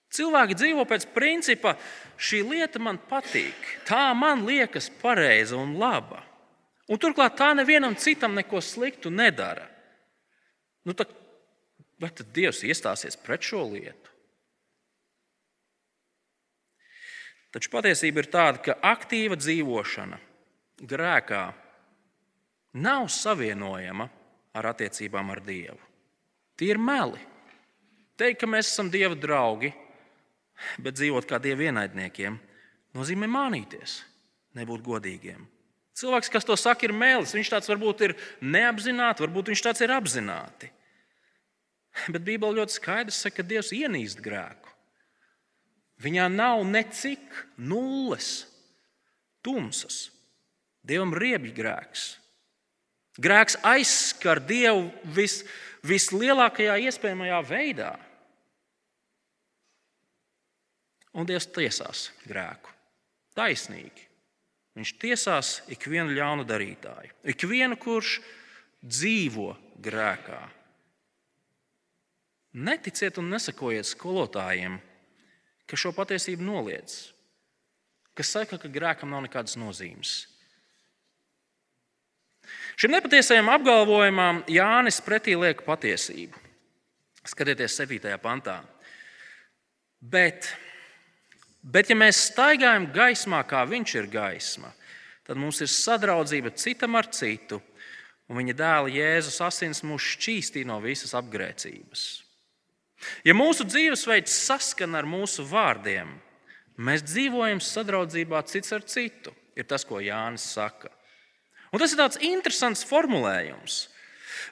Cilvēki 0.09 0.57
dzīvo 0.57 0.85
pēc 0.89 1.05
principa, 1.13 1.75
šī 2.17 2.41
lieta 2.47 2.81
man 2.81 2.97
patīk, 3.09 3.75
tā 3.85 4.09
man 4.17 4.41
liekas 4.47 4.89
pareiza 5.01 5.57
un 5.59 5.75
laba. 5.77 6.23
Un 6.89 6.97
turklāt 6.97 7.35
tā 7.37 7.51
nevienam 7.53 7.93
citam 7.93 8.33
neko 8.33 8.61
sliktu 8.65 9.11
nedara. 9.13 9.67
Nu, 10.87 10.95
tā, 10.97 11.05
Vai 11.99 12.11
tad 12.15 12.31
Dievs 12.31 12.63
iestāsies 12.63 13.19
pret 13.19 13.43
šo 13.43 13.65
lietu? 13.73 14.13
Taču 17.49 17.71
patiesība 17.73 18.23
ir 18.23 18.29
tāda, 18.31 18.61
ka 18.63 18.77
aktīva 18.85 19.35
dzīvošana 19.39 20.19
grēkā 20.87 21.41
nav 22.79 23.09
savienojama 23.11 24.05
ar 24.55 24.69
attiecībām 24.71 25.33
ar 25.33 25.41
Dievu. 25.43 25.81
Tie 26.55 26.69
ir 26.71 26.79
meli. 26.79 27.19
Teikt, 28.19 28.39
ka 28.43 28.47
mēs 28.47 28.69
esam 28.69 28.91
Dieva 28.93 29.17
draugi, 29.17 29.73
bet 30.81 30.97
dzīvot 30.99 31.27
kā 31.29 31.39
Dieva 31.43 31.69
ienaidniekiem, 31.69 32.39
nozīmē 32.97 33.29
mānīties, 33.31 34.01
nebūt 34.57 34.83
godīgiem. 34.85 35.45
Cilvēks, 35.99 36.31
kas 36.31 36.47
to 36.47 36.55
saka, 36.55 36.87
ir 36.87 36.95
mēlis. 36.95 37.35
Viņš 37.35 37.49
tāds 37.51 37.69
varbūt 37.71 38.05
ir 38.07 38.15
neapzināti, 38.39 39.25
varbūt 39.25 39.51
viņš 39.51 39.63
tāds 39.65 39.83
ir 39.83 39.91
apzināti. 39.91 40.69
Bet 42.13 42.23
Bībele 42.23 42.61
ļoti 42.61 42.77
skaidri 42.77 43.15
saka, 43.15 43.41
ka 43.41 43.47
Dievs 43.49 43.73
ienīst 43.75 44.21
grēku. 44.23 44.71
Viņā 45.99 46.29
nav 46.31 46.63
necik 46.63 47.25
nulles, 47.59 48.47
tumsas. 49.43 50.07
Dievam 50.87 51.11
riebj 51.11 51.51
grēks. 51.57 52.05
Grēks 53.19 53.57
aizskar 53.67 54.39
Dievu 54.39 54.87
vis, 55.03 55.41
vislielākajā 55.83 56.77
iespējamajā 56.87 57.39
veidā. 57.49 57.91
Un 61.17 61.25
Dievs 61.25 61.47
tiesās 61.49 62.09
grēku. 62.27 62.71
Taisnīgi. 63.37 64.05
Viņš 64.77 64.91
tiesās 65.01 65.53
ikvienu 65.73 66.13
ļaunu 66.15 66.45
darītāju, 66.47 67.11
ikvienu, 67.33 67.75
kurš 67.81 68.19
dzīvo 68.85 69.51
grēkā. 69.81 70.39
Neticiet 72.59 73.19
un 73.21 73.29
nesakojiet 73.33 73.89
skolotājiem, 73.89 74.77
kas 75.69 75.83
šo 75.83 75.91
patiesību 75.97 76.45
noliedz, 76.45 77.09
kas 78.17 78.31
saka, 78.33 78.57
ka 78.61 78.71
grēkam 78.71 79.11
nav 79.11 79.25
nekādas 79.25 79.57
nozīmes. 79.59 80.21
Šim 82.79 82.93
nepatiesajam 82.95 83.51
apgalvojumam 83.51 84.41
Jānis 84.49 85.01
pretī 85.03 85.35
liek 85.37 85.61
patiesību. 85.65 86.39
Skatieties, 87.27 87.75
7. 87.75 88.15
pantā. 88.23 88.61
Bet, 89.99 90.47
bet, 91.61 91.89
ja 91.89 91.97
mēs 91.97 92.29
staigājam 92.29 92.89
gaismā, 92.93 93.41
kā 93.47 93.65
viņš 93.67 93.95
ir 93.99 94.07
gaisma, 94.11 94.71
tad 95.27 95.37
mums 95.37 95.61
ir 95.61 95.69
sadraudzība 95.71 96.53
citam 96.57 96.97
ar 96.99 97.09
citu, 97.13 97.61
un 98.29 98.39
viņa 98.41 98.55
dēla 98.57 98.93
Jēzus 98.93 99.41
asins 99.45 99.83
mūs 99.85 100.05
šķīstī 100.15 100.65
no 100.67 100.79
visas 100.83 101.15
apgrēcības. 101.17 102.07
Ja 103.23 103.35
mūsu 103.37 103.65
dzīvesveids 103.67 104.33
saskana 104.47 104.99
ar 104.99 105.07
mūsu 105.07 105.45
vārdiem, 105.47 106.11
mēs 106.79 107.05
dzīvojam 107.07 107.61
sadraudzībā 107.63 108.41
cits 108.47 108.73
ar 108.75 108.83
citu, 108.87 109.33
ir 109.55 109.67
tas, 109.67 109.85
ko 109.87 110.01
Jānis 110.03 110.45
saka. 110.55 110.91
Un 111.71 111.81
tas 111.81 111.93
ir 111.93 112.01
tāds 112.01 112.19
interesants 112.25 112.85
formulējums. 112.87 113.87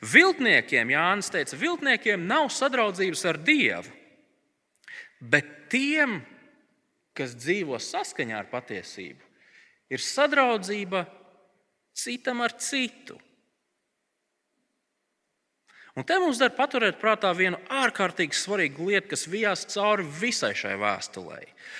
Viltniekiem, 0.05 0.91
Jānis 0.93 1.31
teica, 1.33 1.57
viltniekiem 1.57 2.25
nav 2.29 2.49
sadraudzības 2.53 3.23
ar 3.29 3.39
Dievu, 3.41 3.93
bet 5.19 5.47
tiem, 5.71 6.19
kas 7.17 7.35
dzīvo 7.37 7.79
saskaņā 7.81 8.37
ar 8.37 8.49
patiesību, 8.51 9.23
ir 9.89 10.03
sadraudzība 10.03 11.05
citam 11.97 12.43
ar 12.45 12.53
citu. 12.61 13.17
Un 15.97 16.05
te 16.05 16.19
mums 16.21 16.37
der 16.37 16.51
paturēt 16.53 16.99
prātā 17.01 17.31
vienu 17.33 17.57
ārkārtīgi 17.73 18.37
svarīgu 18.37 18.91
lietu, 18.91 19.09
kas 19.15 19.25
vijās 19.25 19.65
cauri 19.73 20.03
visai 20.05 20.51
šai 20.53 20.75
vēstulē. 20.77 21.39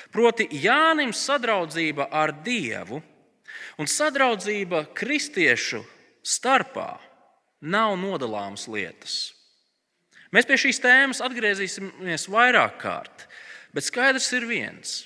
Proti, 0.10 0.48
Jānim 0.58 1.14
sadraudzība 1.14 2.08
ar 2.10 2.34
Dievu 2.42 2.98
un 3.78 3.86
sadraudzība 3.86 4.88
kristiešu 4.98 5.84
starpā 6.26 6.96
nav 7.62 7.94
nodalāmas 8.02 8.66
lietas. 8.66 9.20
Mēs 10.34 10.50
pie 10.50 10.58
šīs 10.66 10.82
tēmas 10.84 11.22
atgriezīsimies 11.24 12.26
vairāk 12.34 12.82
kārt, 12.82 13.28
bet 13.70 13.86
skaidrs 13.86 14.32
ir 14.34 14.50
viens. 14.50 14.98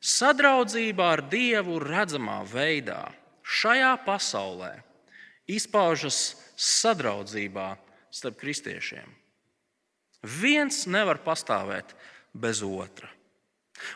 Sadraudzība 0.00 1.10
ar 1.12 1.20
Dievu 1.28 1.76
redzamā 1.82 2.40
veidā 2.48 3.02
šajā 3.44 3.92
pasaulē 4.06 4.72
izpaužas 5.50 6.38
sadraudzībā 6.56 7.74
starp 8.12 8.38
kristiešiem. 8.40 9.06
Viens 10.40 10.84
nevar 10.88 11.20
pastāvēt 11.24 11.92
bez 12.32 12.62
otra. 12.64 13.08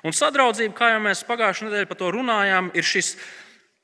Un 0.05 0.17
sadraudzība, 0.17 0.77
kā 0.77 0.91
jau 0.95 1.01
mēs 1.05 1.25
pagājušajā 1.29 1.69
nedēļā 1.69 1.89
par 1.89 2.01
to 2.01 2.11
runājām, 2.15 2.71
ir 2.77 2.87
šis, 2.89 3.15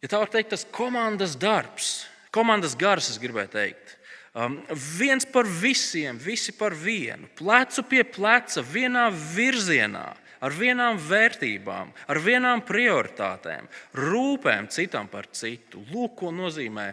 ja 0.01 0.09
tā 0.09 0.21
var 0.23 0.33
teikt, 0.33 0.53
tas 0.55 0.65
komandas 0.73 1.37
darbs, 1.41 2.07
komandas 2.33 2.77
gars, 2.79 3.11
es 3.13 3.21
gribēju 3.21 3.53
teikt. 3.53 3.97
Um, 4.31 4.61
viens 4.97 5.27
par 5.27 5.49
visiem, 5.49 6.17
visi 6.21 6.55
par 6.57 6.77
vienu, 6.77 7.29
plecu 7.37 7.83
pie 7.91 8.05
pleca, 8.07 8.63
vienā 8.63 9.09
virzienā, 9.11 10.07
ar 10.41 10.57
vienām 10.57 10.99
vērtībām, 11.01 11.93
ar 12.09 12.21
vienām 12.25 12.65
prioritātēm, 12.67 13.69
rūpēm 13.97 14.69
citam 14.73 15.09
par 15.13 15.29
citu. 15.33 15.85
Lūk, 15.93 16.17
ko 16.23 16.33
nozīmē 16.35 16.91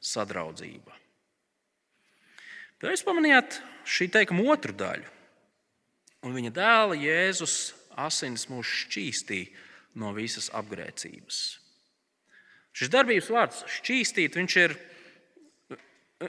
sadraudzība. 0.00 0.96
Tad 2.80 2.94
jūs 2.94 3.04
pamanījāt 3.04 3.60
šī 3.88 4.08
teikuma 4.12 4.54
otru 4.54 4.76
daļu. 4.76 5.08
Un 6.24 6.36
viņa 6.36 6.52
dēla 6.52 6.96
Jēzus 7.00 7.56
asins 8.00 8.46
mūs 8.52 8.68
šķīstīja 8.84 10.00
no 10.00 10.12
visas 10.16 10.50
apgrēcības. 10.56 11.40
Šis 12.76 12.92
darbības 12.92 13.30
vārds 13.34 13.62
šķīstīt, 13.80 14.36
viņš, 14.38 14.56
ir, 14.62 14.76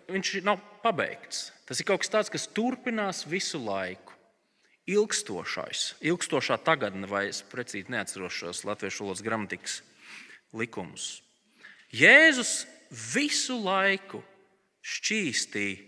viņš 0.10 0.32
nav 0.48 0.62
pabeigts. 0.84 1.50
Tas 1.68 1.80
ir 1.80 1.88
kaut 1.88 2.02
kas 2.04 2.12
tāds, 2.12 2.32
kas 2.34 2.50
turpinās 2.52 3.24
visu 3.30 3.62
laiku. 3.62 4.16
Ilgstošais, 4.89 5.96
ilgstošā 6.02 6.58
tagadne, 6.65 7.06
vai 7.08 7.28
es 7.30 7.44
precīzi 7.46 7.94
neatceros 7.94 8.34
šos 8.34 8.63
latviešu 8.65 9.06
valodas 9.06 9.22
gramatikas 9.26 9.82
likumus. 10.58 11.22
Jēzus 11.94 12.65
visu 13.13 13.60
laiku 13.62 14.24
šķīstīja 14.82 15.86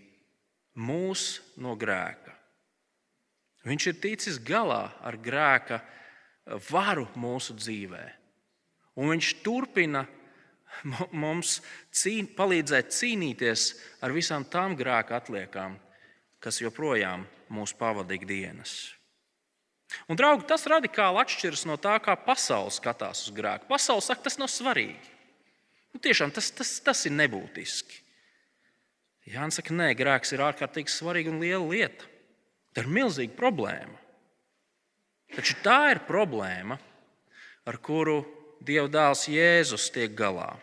mūs 0.83 1.41
no 1.61 1.73
grēka. 1.79 2.33
Viņš 3.63 3.87
ir 3.89 3.99
ticis 4.03 4.39
galā 4.43 4.91
ar 5.01 5.17
grēka 5.17 5.79
varu 6.69 7.07
mūsu 7.15 7.55
dzīvē. 7.55 8.03
Un 8.99 9.13
viņš 9.13 9.29
turpina 9.45 10.03
mums 11.23 11.59
cīn, 11.93 12.27
palīdzēt 12.35 12.91
cīnīties 12.93 13.67
ar 14.03 14.13
visām 14.15 14.45
tām 14.51 14.75
grēka 14.77 15.17
atliekām, 15.21 15.77
kas 16.43 16.59
joprojām 16.61 17.23
mūs 17.53 17.75
pavadīja 17.77 18.29
dienas. 18.29 18.75
Un, 20.09 20.17
draugi, 20.17 20.47
tas 20.49 20.65
radikāli 20.69 21.21
atšķiras 21.21 21.67
no 21.69 21.77
tā, 21.81 21.95
kā 22.01 22.15
pasaule 22.17 22.73
skatās 22.73 23.27
uz 23.27 23.35
grēku. 23.35 23.69
Pasaule 23.69 24.01
saka, 24.01 24.25
tas 24.25 24.39
nav 24.41 24.49
svarīgi. 24.49 25.11
Nu, 25.93 26.01
tiešām 26.01 26.33
tas, 26.33 26.49
tas, 26.55 26.79
tas 26.81 27.05
ir 27.05 27.13
nebūtiski. 27.13 27.99
Jānis 29.29 29.59
saka, 29.59 29.75
nē, 29.77 29.93
grēks 29.95 30.33
ir 30.33 30.43
ārkārtīgi 30.43 30.91
svarīga 30.91 31.31
un 31.31 31.39
liela 31.43 31.63
lieta. 31.69 32.09
Tā 32.73 32.83
ir 32.83 32.89
milzīga 32.91 33.37
problēma. 33.37 33.99
Taču 35.33 35.55
tā 35.65 35.93
ir 35.93 36.03
problēma, 36.07 36.77
ar 37.69 37.77
kuru 37.81 38.21
Dieva 38.63 38.87
dēls 38.87 39.25
Jēzus 39.27 39.89
tiek 39.91 40.13
galā. 40.15 40.53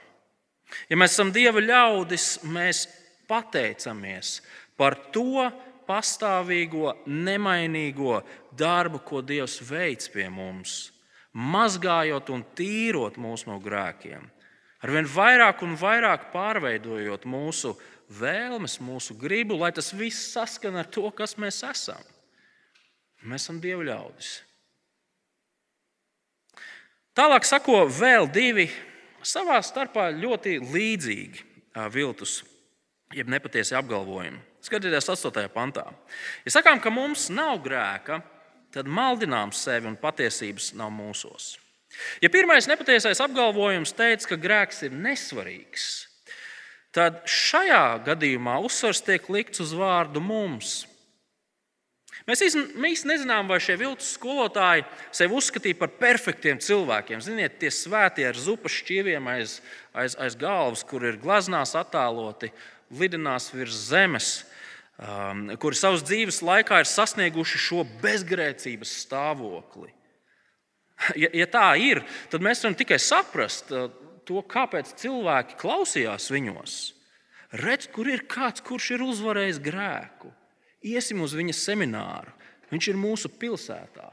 Ja 0.89 0.97
mēs 0.99 1.15
esam 1.15 1.33
Dieva 1.35 1.61
ļaudis, 1.61 2.41
mēs 2.49 2.87
pateicamies 3.29 4.39
par 4.79 4.97
to 5.15 5.49
pastāvīgo, 5.91 6.95
nemainīgo 7.07 8.21
darbu, 8.57 9.03
ko 9.03 9.23
Dievs 9.27 9.59
veic 9.67 10.07
pie 10.15 10.29
mums, 10.31 10.93
mazgājot 11.35 12.31
un 12.31 12.45
tīrot 12.55 13.19
mūs 13.19 13.47
no 13.49 13.59
grēkiem. 13.63 14.29
Arvien 14.81 15.09
vairāk 15.11 15.65
un 15.67 15.75
vairāk 15.77 16.31
pārveidojot 16.33 17.27
mūsu 17.29 17.75
vēlmes, 18.21 18.79
mūsu 18.81 19.17
gribu, 19.19 19.59
lai 19.61 19.73
tas 19.77 19.93
viss 19.93 20.31
saskana 20.33 20.85
ar 20.85 20.89
to, 20.89 21.05
kas 21.13 21.37
mēs 21.37 21.61
esam. 21.69 22.01
Mēs 23.21 23.45
esam 23.45 23.61
Dieva 23.61 23.85
ļaudis. 23.85 24.39
Tālāk 27.19 27.45
sako 27.45 27.83
vēl 27.93 28.31
divi 28.33 28.71
savā 29.27 29.59
starpā 29.67 30.09
ļoti 30.17 30.57
līdzīgi 30.63 31.45
viltus, 31.93 32.41
jeb 33.13 33.29
nepatiesi 33.29 33.77
apgalvojumi. 33.77 34.41
Skatieties, 34.61 35.09
8. 35.09 35.49
pantā. 35.55 35.87
Ja 36.45 36.53
sakām, 36.59 36.83
ka 36.85 36.93
mums 36.93 37.31
nav 37.33 37.63
grēka, 37.65 38.21
tad 38.75 38.89
maldinām 38.91 39.55
sevi 39.57 39.89
un 39.91 39.97
patiesības 39.99 40.75
nav 40.79 40.93
mūsos. 40.95 41.55
Ja 42.23 42.31
pirmais 42.31 42.69
nepatiesais 42.71 43.19
apgalvojums 43.25 43.95
teica, 43.97 44.31
ka 44.31 44.39
grēks 44.39 44.85
ir 44.87 44.95
nesvarīgs, 44.95 45.89
tad 46.95 47.25
šajā 47.27 48.03
gadījumā 48.07 48.61
uzsvars 48.67 49.03
tiek 49.07 49.27
likts 49.33 49.63
uz 49.65 49.75
vārdu 49.77 50.23
mums. 50.23 50.85
Mēs 52.29 52.43
īstenībā 52.45 52.93
nezinām, 53.11 53.49
vai 53.51 53.59
šie 53.65 53.75
viltus 53.81 54.13
skolotāji 54.15 54.85
sevi 55.17 55.35
uzskatīja 55.35 55.79
par 55.81 55.91
perfektiem 55.99 56.61
cilvēkiem. 56.63 57.23
Ziniet, 57.25 57.57
tie 57.59 57.73
svētie 57.75 58.29
ar 58.29 58.39
zupas 58.39 58.77
šķīviem 58.77 59.31
aiz, 59.33 59.57
aiz, 59.97 60.15
aiz 60.21 60.37
galvas, 60.39 60.85
kur 60.87 61.09
ir 61.09 61.19
glaznās 61.19 61.73
attēloti, 61.81 62.53
lidinās 63.01 63.49
virs 63.55 63.89
zemes, 63.89 64.31
kuri 65.61 65.79
savas 65.79 66.05
dzīves 66.05 66.43
laikā 66.45 66.83
ir 66.83 66.89
sasnieguši 66.89 67.61
šo 67.61 67.85
bezgrēcības 68.03 68.93
stāvokli. 69.07 69.95
Ja, 71.17 71.31
ja 71.33 71.47
tā 71.49 71.69
ir, 71.81 72.03
tad 72.29 72.45
mēs 72.45 72.61
varam 72.61 72.77
tikai 72.77 72.99
saprast 73.01 73.71
uh, 73.73 73.89
to, 74.29 74.43
kāpēc 74.45 74.93
cilvēki 75.01 75.57
klausījās 75.61 76.29
viņos. 76.33 76.75
Redz, 77.61 77.89
kur 77.91 78.11
ir 78.13 78.27
kāds, 78.31 78.63
kurš 78.63 78.93
ir 78.95 79.07
uzvarējis 79.09 79.63
grēku. 79.65 80.31
Iesim 80.87 81.25
uz 81.25 81.33
viņa 81.37 81.57
semināru. 81.57 82.37
Viņš 82.71 82.91
ir 82.93 83.01
mūsu 83.01 83.33
pilsētā. 83.41 84.07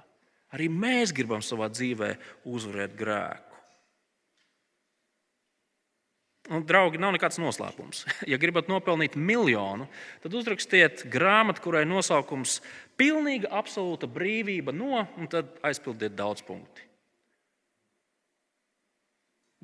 Arī 0.56 0.70
mēs 0.72 1.12
gribam 1.14 1.44
savā 1.44 1.68
dzīvē 1.70 2.16
uzvarēt 2.48 2.96
grēku. 2.98 3.47
Un, 6.48 6.64
draugi, 6.64 7.00
nav 7.02 7.12
nekāds 7.16 7.40
noslēpums. 7.44 8.06
Ja 8.32 8.40
gribat 8.40 8.70
nopelnīt 8.72 9.18
miljonu, 9.20 9.90
tad 10.24 10.36
uzrakstiet 10.38 11.04
grāmatu, 11.12 11.64
kurai 11.66 11.84
nosaukums- 11.88 12.62
Pilnīga, 13.00 13.52
absolūta 13.54 14.08
brīvība 14.10 14.74
no, 14.74 15.04
un 15.20 15.28
tad 15.30 15.52
aizpildiet 15.62 16.16
daudz 16.18 16.42
punktu. 16.42 16.82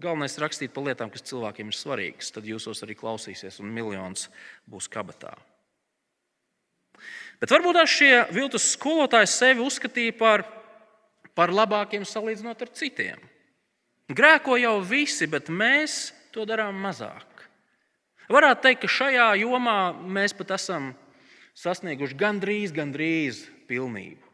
Galvenais 0.04 0.36
ir 0.36 0.44
rakstīt 0.44 0.74
par 0.74 0.86
lietām, 0.86 1.10
kas 1.14 1.26
cilvēkiem 1.30 1.70
ir 1.70 1.78
svarīgas. 1.78 2.32
Tad 2.34 2.46
jūsos 2.50 2.84
arī 2.84 2.98
klausīsies, 2.98 3.60
un 3.62 3.72
miljons 3.74 4.28
būs 4.70 4.90
kabatā. 4.92 5.34
Bet 7.42 7.52
varbūt 7.54 7.80
šie 7.90 8.26
viltus 8.34 8.72
skolotāji 8.74 9.30
sevi 9.30 9.64
uzskatīja 9.64 10.16
par, 10.18 10.46
par 11.38 11.54
labākiem 11.54 12.06
salīdzinot 12.06 12.62
ar 12.66 12.74
citiem. 12.74 13.22
Grēko 14.14 14.58
jau 14.60 14.78
visi, 14.84 15.28
bet 15.30 15.50
mēs 15.50 16.12
to 16.34 16.46
darām 16.50 16.78
mazāk. 16.84 17.48
Varētu 18.32 18.64
teikt, 18.64 18.84
ka 18.84 18.92
šajā 18.92 19.28
jomā 19.42 19.78
mēs 19.94 20.36
pat 20.38 20.56
esam 20.56 20.94
sasnieguši 21.60 22.18
gandrīz, 22.18 22.74
gandrīz 22.76 23.44
pilnību. 23.70 24.32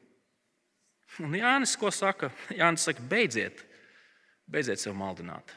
Un 1.26 1.34
Jānis 1.36 1.76
ko 1.80 1.92
saka? 1.92 2.30
Jānis 2.54 2.86
saka, 2.88 3.04
beidziet, 3.12 3.66
beidziet 4.48 4.80
sev 4.80 4.96
maldināt. 4.96 5.52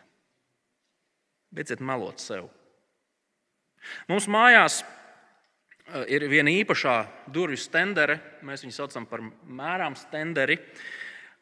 Beidziet 1.53 1.85
melot 1.85 2.23
sev. 2.23 2.49
Mums 4.09 4.27
mājās 4.31 4.81
Eh, 5.93 6.05
ir 6.15 6.25
viena 6.31 6.49
īpašā 6.49 6.95
durvju 7.35 7.59
stendere, 7.59 8.15
mēs 8.47 8.63
viņu 8.63 8.75
saucam 8.77 9.07
par 9.09 9.21
mērām 9.45 9.97
stenderi. 9.99 10.57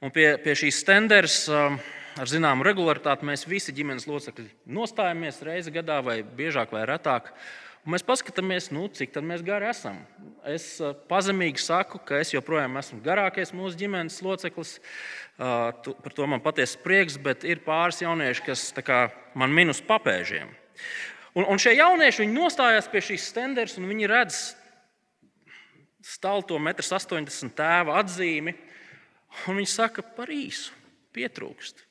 Un 0.00 0.10
pie, 0.10 0.32
pie 0.40 0.54
šīs 0.56 0.80
stenderes 0.80 1.42
eh, 1.52 1.76
ar 2.20 2.28
zināmu 2.28 2.64
regularitāti 2.66 3.26
mēs 3.28 3.46
visi 3.48 3.72
ģimenes 3.74 4.06
locekļi 4.08 4.48
nostājamies 4.68 5.40
reizi 5.46 5.72
gadā, 5.72 6.00
vai 6.04 6.20
biežāk, 6.22 6.72
vai 6.74 6.84
retāk. 6.88 7.32
Un 7.80 7.94
mēs 7.94 8.04
paskatāmies, 8.04 8.68
nu, 8.76 8.84
cik 8.92 9.14
mēs 9.24 9.40
gari 9.44 9.70
esam. 9.70 10.02
Es 10.44 10.74
eh, 10.84 10.92
pazemīgi 11.08 11.62
saku, 11.64 12.02
ka 12.04 12.18
es 12.20 12.34
joprojām 12.34 12.76
esmu 12.76 13.00
garākais 13.04 13.54
mūsu 13.56 13.78
ģimenes 13.80 14.20
loceklis. 14.24 14.76
Par 15.40 16.12
to 16.12 16.26
man 16.28 16.42
patiesi 16.44 16.76
prieks, 16.82 17.14
bet 17.16 17.46
ir 17.48 17.62
pāris 17.64 18.02
jaunieši, 18.02 18.42
kas 18.44 18.66
kā, 18.84 19.06
man 19.32 19.54
min 19.56 19.72
uz 19.72 19.80
papēžiem. 19.80 20.50
Un, 21.32 21.46
un 21.46 21.62
šie 21.62 21.72
jaunieši 21.78 22.26
nostājās 22.28 22.90
pie 22.92 23.00
šīs 23.06 23.30
stenderes, 23.32 23.78
un 23.80 23.88
viņi 23.88 24.10
redz 24.10 24.42
stalto 26.04 26.60
1,80 26.60 27.48
m 27.48 27.54
tēva 27.56 27.96
atzīmi. 28.02 28.52
Viņi 29.46 29.70
saka, 29.72 30.04
par 30.04 30.28
īsu, 30.34 30.74
pietrūkst. 31.16 31.86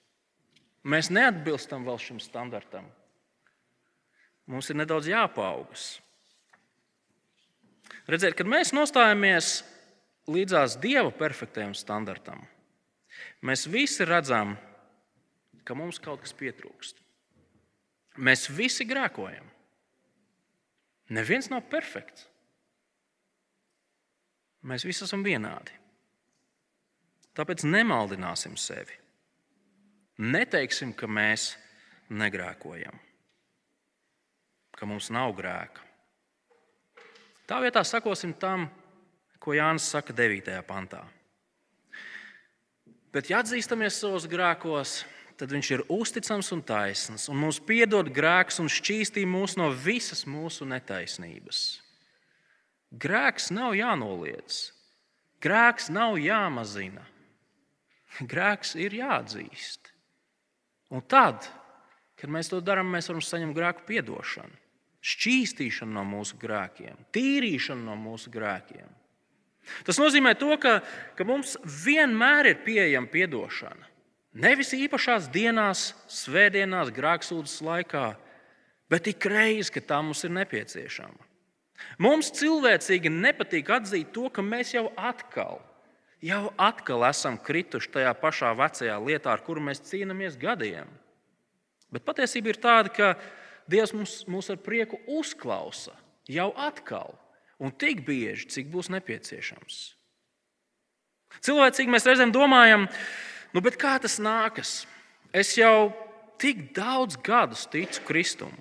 Mēs 0.83 1.09
neatbilstam 1.11 1.83
vēl 1.87 1.99
šim 1.99 2.21
standartam. 2.23 2.85
Mums 4.49 4.69
ir 4.71 4.79
nedaudz 4.79 5.09
jāpaugas. 5.11 5.99
Redziet, 8.09 8.33
kad 8.37 8.47
mēs 8.49 8.71
nostājamies 8.73 9.59
līdzās 10.29 10.79
Dieva 10.81 11.11
perfektajam 11.13 11.75
standartam, 11.77 12.41
mēs 13.45 13.67
visi 13.69 14.07
redzam, 14.07 14.55
ka 15.67 15.75
mums 15.77 16.01
kaut 16.01 16.23
kas 16.23 16.33
pietrūkst. 16.33 17.03
Mēs 18.19 18.47
visi 18.49 18.87
grēkojam. 18.89 19.45
Neviens 21.13 21.49
nav 21.49 21.67
perfekts. 21.69 22.25
Mēs 24.65 24.83
visi 24.85 25.05
esam 25.05 25.21
vienādi. 25.23 25.75
Tāpēc 27.37 27.63
nemaldināsim 27.69 28.57
sevi. 28.59 28.97
Neteiksim, 30.19 30.91
ka 30.91 31.08
mēs 31.08 31.53
negrēkojam, 32.12 32.97
ka 34.75 34.88
mums 34.89 35.08
nav 35.15 35.32
grēka. 35.38 35.86
Tā 37.47 37.62
vietā 37.63 37.86
sakosim 37.88 38.34
tam, 38.36 38.67
ko 39.39 39.55
Jānis 39.55 39.88
saka 39.88 40.12
9. 40.13 40.51
pantā. 40.67 41.05
Bet, 43.15 43.32
ja 43.32 43.39
atzīstamies 43.39 43.95
savos 43.97 44.27
grēkos, 44.29 44.99
tad 45.39 45.55
viņš 45.55 45.69
ir 45.71 45.86
uzticams 45.88 46.51
un 46.51 46.65
taisns, 46.67 47.29
un 47.32 47.39
mums 47.39 47.62
piedod 47.63 48.12
grēks 48.12 48.60
un 48.60 48.67
šķīstī 48.67 49.23
mūs 49.23 49.55
no 49.55 49.69
visas 49.71 50.25
mūsu 50.27 50.67
netaisnības. 50.67 51.62
Grēks 52.91 53.53
nav 53.55 53.71
jānoliedz, 53.77 54.73
grēks 55.39 55.88
nav 55.95 56.19
jāmazina, 56.19 57.05
grēks 58.19 58.75
ir 58.75 58.99
jāatzīst. 58.99 59.78
Un 60.89 61.04
tad, 61.06 61.45
kad 62.19 62.32
mēs 62.32 62.49
to 62.52 62.60
darām, 62.65 62.89
mēs 62.91 63.10
varam 63.12 63.23
saņemt 63.23 63.56
grēku 63.56 63.86
piedošanu, 63.88 64.56
šķīstīšanu 64.99 65.95
no 65.95 66.06
mūsu 66.08 66.39
grēkiem, 66.41 66.97
tīrīšanu 67.15 67.86
no 67.88 67.95
mūsu 67.99 68.32
grēkiem. 68.34 68.89
Tas 69.86 69.99
nozīmē, 70.02 70.34
to, 70.39 70.56
ka, 70.62 70.80
ka 71.15 71.28
mums 71.28 71.56
vienmēr 71.86 72.52
ir 72.52 72.62
pieejama 72.65 73.23
atdošana. 73.25 73.86
Nevis 74.39 74.73
īpašās 74.78 75.30
dienās, 75.34 75.93
svētdienās, 76.10 76.91
grāmatsūdzes 76.93 77.63
laikā, 77.65 78.06
bet 78.89 79.10
ik 79.10 79.25
reiz, 79.30 79.71
kad 79.73 79.88
tā 79.89 80.02
mums 80.06 80.21
ir 80.25 80.34
nepieciešama. 80.36 81.25
Mums 82.02 82.32
cilvēcīgi 82.36 83.12
nepatīk 83.13 83.71
atzīt 83.73 84.12
to, 84.13 84.28
ka 84.30 84.43
mēs 84.45 84.73
jau 84.75 84.89
atkal, 84.97 85.62
jau 86.21 86.49
atkal 86.60 87.05
esam 87.08 87.38
krituši 87.39 87.91
tajā 87.93 88.13
pašā 88.19 88.51
vecajā 88.58 88.97
lietā, 89.03 89.34
ar 89.34 89.43
kuru 89.45 89.63
mēs 89.63 89.84
cīnāmies 89.88 90.38
gadiem. 90.39 90.89
Bet 91.89 92.05
patiesība 92.05 92.53
ir 92.53 92.60
tāda, 92.62 92.93
ka 92.93 93.13
Dievs 93.69 93.93
mums, 93.93 94.13
mūs 94.25 94.49
ar 94.49 94.58
prieku 94.62 94.97
uzklausa 95.05 95.93
jau 96.29 96.49
atkal 96.58 97.13
un 97.62 97.69
tik 97.69 98.01
bieži, 98.08 98.47
cik 98.49 98.69
būs 98.73 98.89
nepieciešams. 98.93 99.79
Cilvēcīgi 101.45 101.93
mēs 101.93 102.08
reizēm 102.10 102.34
domājam, 102.34 102.88
nu, 103.53 103.62
kā 103.77 103.97
tas 104.01 104.17
nākas? 104.17 104.88
Es 105.29 105.53
jau 105.58 105.91
tik 106.41 106.71
daudz 106.73 107.19
gadus 107.21 107.67
ticu 107.69 108.01
Kristum. 108.08 108.55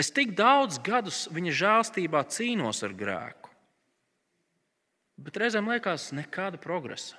Es 0.00 0.08
tik 0.14 0.32
daudz 0.38 0.78
gadus 0.80 1.26
viņa 1.34 1.52
žēlstībā 1.60 2.22
cīnos 2.32 2.80
ar 2.86 2.94
grēku. 2.96 3.39
Bet 5.20 5.36
reizēm 5.36 5.68
liekas, 5.68 6.10
nekāda 6.16 6.60
progresa. 6.60 7.18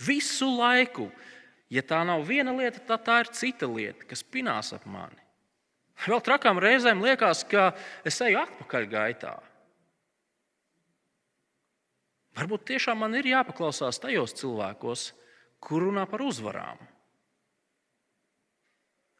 Visu 0.00 0.46
laiku, 0.54 1.08
ja 1.72 1.82
tā 1.84 2.00
nav 2.06 2.22
viena 2.28 2.54
lieta, 2.56 2.80
tad 2.86 3.04
tā 3.06 3.18
ir 3.24 3.32
cita 3.36 3.68
lieta, 3.68 4.06
kas 4.08 4.22
pinās 4.22 4.72
ap 4.76 4.86
mani. 4.88 5.18
Vēl 6.06 6.22
trakām 6.24 6.60
reizēm 6.62 7.02
liekas, 7.04 7.42
ka 7.44 7.72
es 8.08 8.20
eju 8.24 8.40
atpakaļ 8.40 8.86
gaitā. 8.88 9.34
Varbūt 12.38 12.70
tiešām 12.70 13.02
man 13.02 13.18
ir 13.18 13.28
jāpaklausās 13.28 14.00
tajos 14.00 14.32
cilvēkos, 14.38 15.10
kur 15.60 15.84
runā 15.84 16.06
par 16.08 16.22
uzvarām, 16.24 16.78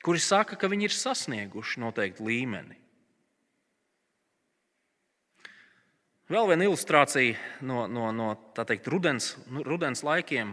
kuri 0.00 0.22
saka, 0.24 0.56
ka 0.56 0.70
viņi 0.72 0.88
ir 0.88 0.94
sasnieguši 0.96 1.82
noteiktu 1.82 2.24
līmeni. 2.24 2.79
Vēl 6.30 6.46
viena 6.46 6.68
ilustrācija 6.68 7.34
no, 7.66 7.88
no, 7.90 8.12
no 8.14 8.28
teikt, 8.54 8.86
rudens, 8.92 9.32
nu, 9.50 9.64
rudens 9.66 10.04
laikiem. 10.06 10.52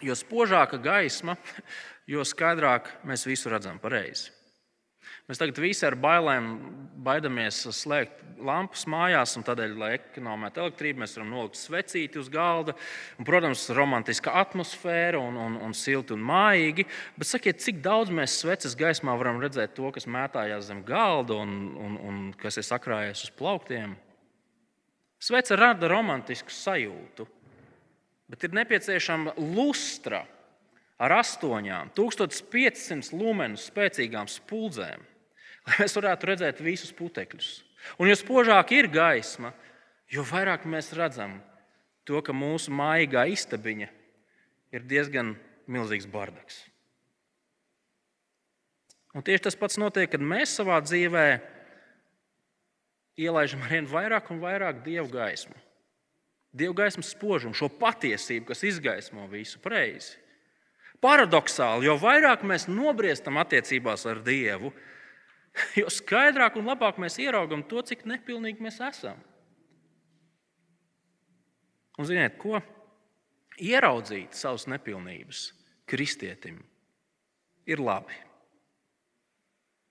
Jo 0.00 0.14
spožāka 0.16 0.78
gaisma, 0.80 1.34
jo 2.08 2.24
skaidrāk 2.24 2.88
mēs 3.04 3.26
visu 3.28 3.52
redzam 3.52 3.76
pareizi. 3.82 4.32
Mēs 5.28 5.40
tagad 5.42 5.58
visi 5.60 5.84
ar 5.84 5.98
bailēm 6.00 6.46
baidamies 7.04 7.58
slēgt 7.76 8.22
lampas 8.40 8.86
mājās, 8.88 9.34
un 9.36 9.44
tādēļ, 9.44 9.74
lai 9.82 9.90
ekonomētu 9.98 10.64
elektrību, 10.64 11.02
mēs 11.02 11.18
varam 11.18 11.34
nolikt 11.34 11.60
svecīti 11.60 12.20
uz 12.22 12.32
galda. 12.32 12.72
Un, 13.18 13.28
protams, 13.28 13.66
romantiska 13.76 14.32
atmosfēra 14.40 15.20
un, 15.20 15.36
un, 15.44 15.60
un 15.66 15.76
silti 15.76 16.16
un 16.16 16.24
mājīgi. 16.24 16.88
Bet 17.20 17.32
sakiet, 17.34 17.60
cik 17.60 17.84
daudz 17.84 18.14
mēs 18.16 18.40
sveces 18.40 18.78
gaismā 18.80 19.12
varam 19.20 19.44
redzēt 19.44 19.76
to, 19.76 19.92
kas 19.92 20.08
mētājās 20.08 20.70
zem 20.72 20.80
galda 20.88 21.36
un, 21.44 21.54
un, 21.84 22.00
un 22.00 22.26
kas 22.40 22.56
ir 22.56 22.68
sakrājies 22.70 23.28
uz 23.28 23.36
plauktiem? 23.36 23.98
Svece 25.26 25.58
rada 25.58 25.88
romantisku 25.90 26.54
sajūtu, 26.54 27.26
bet 28.30 28.46
ir 28.46 28.54
nepieciešama 28.54 29.34
lustra 29.56 30.22
ar 31.02 31.18
astoņām, 31.18 31.90
1500 31.98 33.10
lumenu 33.16 33.58
spēcīgām 33.58 34.30
spuldzēm 34.30 35.02
lai 35.66 35.80
mēs 35.82 35.96
varētu 35.98 36.30
redzēt 36.30 36.62
visus 36.64 36.92
putekļus. 36.96 37.50
Un 38.00 38.10
jo 38.10 38.16
spožāk 38.18 38.72
ir 38.76 38.88
gaisma, 38.90 39.52
jo 40.10 40.24
vairāk 40.26 40.66
mēs 40.68 40.92
redzam 40.96 41.40
to, 42.06 42.22
ka 42.22 42.34
mūsu 42.34 42.74
mājīgā 42.74 43.26
istabiņa 43.34 43.90
ir 44.74 44.86
diezgan 44.86 45.34
milzīgs 45.70 46.06
bardaks. 46.10 46.62
Un 49.16 49.24
tieši 49.24 49.46
tas 49.46 49.58
pats 49.58 49.78
notiek, 49.80 50.10
kad 50.12 50.22
mēs 50.22 50.54
savā 50.58 50.78
dzīvē 50.84 51.26
ielaidām 53.16 53.64
ar 53.64 53.72
vien 53.72 53.88
vairāk 53.90 54.30
un 54.32 54.42
vairāk 54.42 54.82
dievu 54.84 55.08
gaismu. 55.12 55.56
Dievu 56.56 56.76
gaismas 56.76 57.10
spožumu, 57.12 57.56
šo 57.56 57.68
patiesību, 57.80 58.46
kas 58.48 58.64
izgaismo 58.64 59.26
visu 59.28 59.60
reizi. 59.64 60.16
Paradoxāli, 61.04 61.84
jo 61.90 61.96
vairāk 62.00 62.44
mēs 62.48 62.64
nobriestam 62.70 63.36
attiecībās 63.42 64.06
ar 64.08 64.22
Dievu, 64.24 64.70
jo 65.80 65.90
skaidrāk 65.92 66.56
un 66.56 66.70
labāk 66.70 66.96
mēs 67.02 67.18
ieraugam 67.20 67.64
to, 67.68 67.82
cik 67.84 68.06
nepilnīgi 68.08 68.64
mēs 68.64 68.80
esam. 68.88 69.20
Un 71.96 72.08
ziniet, 72.08 72.38
ko? 72.40 72.60
Ieraudzīt 73.60 74.36
savas 74.36 74.66
nepilnības 74.68 75.50
kristietim 75.88 76.58
ir 77.68 77.80
labi. 77.80 78.25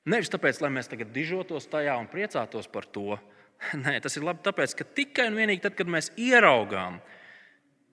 Nevis 0.05 0.29
tāpēc, 0.29 0.59
lai 0.61 0.69
mēs 0.73 0.89
tagad 0.91 1.09
dižotos 1.13 1.65
tajā 1.71 1.95
un 1.97 2.09
priecātos 2.09 2.69
par 2.69 2.85
to. 2.85 3.17
Nē, 3.85 3.97
tas 4.03 4.17
ir 4.17 4.25
labi 4.27 4.43
tāpēc, 4.45 4.75
ka 4.77 4.87
tikai 4.97 5.29
un 5.31 5.39
vienīgi 5.39 5.63
tad, 5.63 5.77
kad 5.77 5.89
mēs 5.89 6.11
ieraugām, 6.19 6.99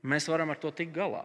mēs 0.04 0.28
varam 0.28 0.52
ar 0.52 0.60
to 0.60 0.72
tikt 0.76 0.92
galā. 0.96 1.24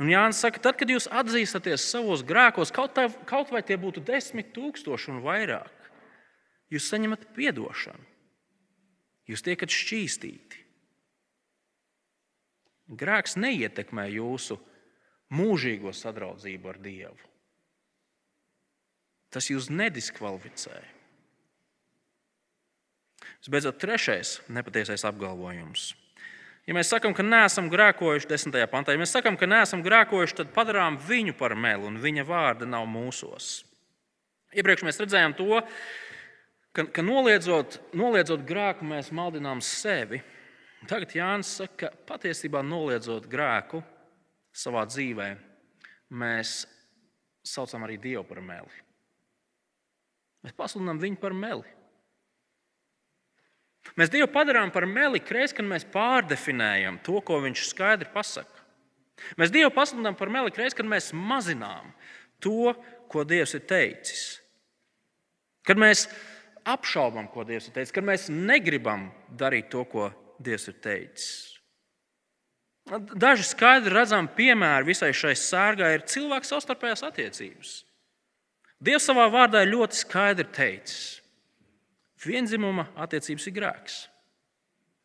Un 0.00 0.08
Jānis 0.10 0.40
saka, 0.42 0.58
tad, 0.62 0.78
kad 0.80 0.90
jūs 0.90 1.06
atzīstaties 1.12 1.84
savos 1.92 2.24
grēkos, 2.26 2.72
kaut, 2.74 2.96
tā, 2.96 3.06
kaut 3.28 3.52
vai 3.54 3.60
tie 3.62 3.76
būtu 3.78 4.02
desmit 4.02 4.50
tūkstoši 4.56 5.12
un 5.12 5.20
vairāk, 5.22 5.90
jūs 6.72 6.88
saņemat 6.90 7.28
atdošanu. 7.30 8.08
Jūs 9.30 9.44
tiekat 9.46 9.70
šķīstīti. 9.70 10.62
Grēks 12.98 13.36
neietekmē 13.38 14.08
jūsu 14.10 14.58
mūžīgo 15.32 15.92
sadraudzību 15.94 16.72
ar 16.72 16.80
Dievu. 16.82 17.31
Tas 19.32 19.48
jūs 19.48 19.70
nediskvalificē. 19.72 20.76
Visbeidzot, 23.42 23.80
trešais 23.80 24.36
nepatiesais 24.52 25.02
apgalvojums. 25.08 25.92
Ja 26.68 26.76
mēs 26.76 26.92
sakām, 26.92 27.14
ka 27.16 27.24
neesam 27.26 27.66
grēkojuši, 27.72 28.28
desmitajā 28.30 28.68
pantā, 28.70 28.94
ja 28.94 29.00
mēs 29.00 29.10
sakām, 29.16 29.34
ka 29.38 29.48
neesam 29.50 29.80
grēkojuši, 29.82 30.36
tad 30.38 30.52
padarām 30.54 31.00
viņu 31.08 31.34
par 31.38 31.56
melu, 31.58 31.88
un 31.90 31.98
viņa 32.02 32.22
vārda 32.28 32.68
nav 32.70 32.86
mūsos. 32.86 33.64
Iepriekš 34.54 34.84
mēs 34.86 35.00
redzējām 35.02 35.34
to, 35.34 35.58
ka, 36.76 36.84
ka 36.94 37.02
noliedzot, 37.02 37.80
noliedzot 37.98 38.44
grēku, 38.46 38.86
mēs 38.86 39.10
maldinām 39.10 39.64
sevi. 39.64 40.20
Tagad 40.86 41.16
Jānis 41.16 41.50
saka, 41.58 41.88
ka 41.88 41.90
patiesībā 42.12 42.62
noliedzot 42.66 43.26
grēku 43.30 43.82
savā 44.54 44.84
dzīvē, 44.86 45.28
mēs 46.14 46.60
saucam 47.42 47.88
arī 47.88 47.98
Dievu 48.02 48.24
par 48.28 48.42
meli. 48.44 48.82
Mēs 50.42 50.56
pasludinām 50.58 50.98
viņu 51.02 51.20
par 51.22 51.34
meli. 51.36 51.68
Mēs 53.98 54.10
Dievu 54.12 54.28
padarām 54.32 54.70
par 54.74 54.86
meli 54.86 55.20
reiz, 55.34 55.54
kad 55.54 55.66
mēs 55.66 55.84
pārdefinējam 55.92 57.00
to, 57.06 57.18
ko 57.20 57.40
Viņš 57.42 57.66
skaidri 57.68 58.10
pasaka. 58.14 58.62
Mēs 59.38 59.52
Dievu 59.54 59.70
pasludinām 59.74 60.16
par 60.18 60.30
meli 60.32 60.54
reiz, 60.56 60.74
kad 60.74 60.88
mēs 60.88 61.10
mazinām 61.14 61.92
to, 62.42 62.72
ko 63.12 63.24
Dievs 63.28 63.54
ir 63.58 63.66
teicis. 63.68 64.24
Kad 65.66 65.78
mēs 65.78 66.08
apšaubām, 66.66 67.28
ko 67.30 67.44
Dievs 67.46 67.68
ir 67.68 67.76
teicis, 67.76 67.94
kad 67.94 68.06
mēs 68.06 68.28
negribam 68.32 69.10
darīt 69.38 69.70
to, 69.70 69.84
ko 69.86 70.10
Dievs 70.42 70.68
ir 70.70 70.78
teicis. 70.82 71.32
Daži 73.14 73.44
skaidri 73.46 73.94
redzami 73.94 74.32
piemēri 74.34 74.88
visai 74.88 75.12
šai 75.14 75.36
sērgai 75.38 75.92
ir 75.94 76.06
cilvēku 76.10 76.48
savstarpējās 76.48 77.04
attiecības. 77.06 77.74
Dievs 78.82 79.06
savā 79.06 79.28
vārdā 79.30 79.62
ir 79.62 79.70
ļoti 79.76 80.00
skaidri 80.00 80.48
teicis, 80.50 81.22
Vienzimuma 82.22 82.86
attiecības 83.02 83.48
ir 83.48 83.54
grēks. 83.56 83.96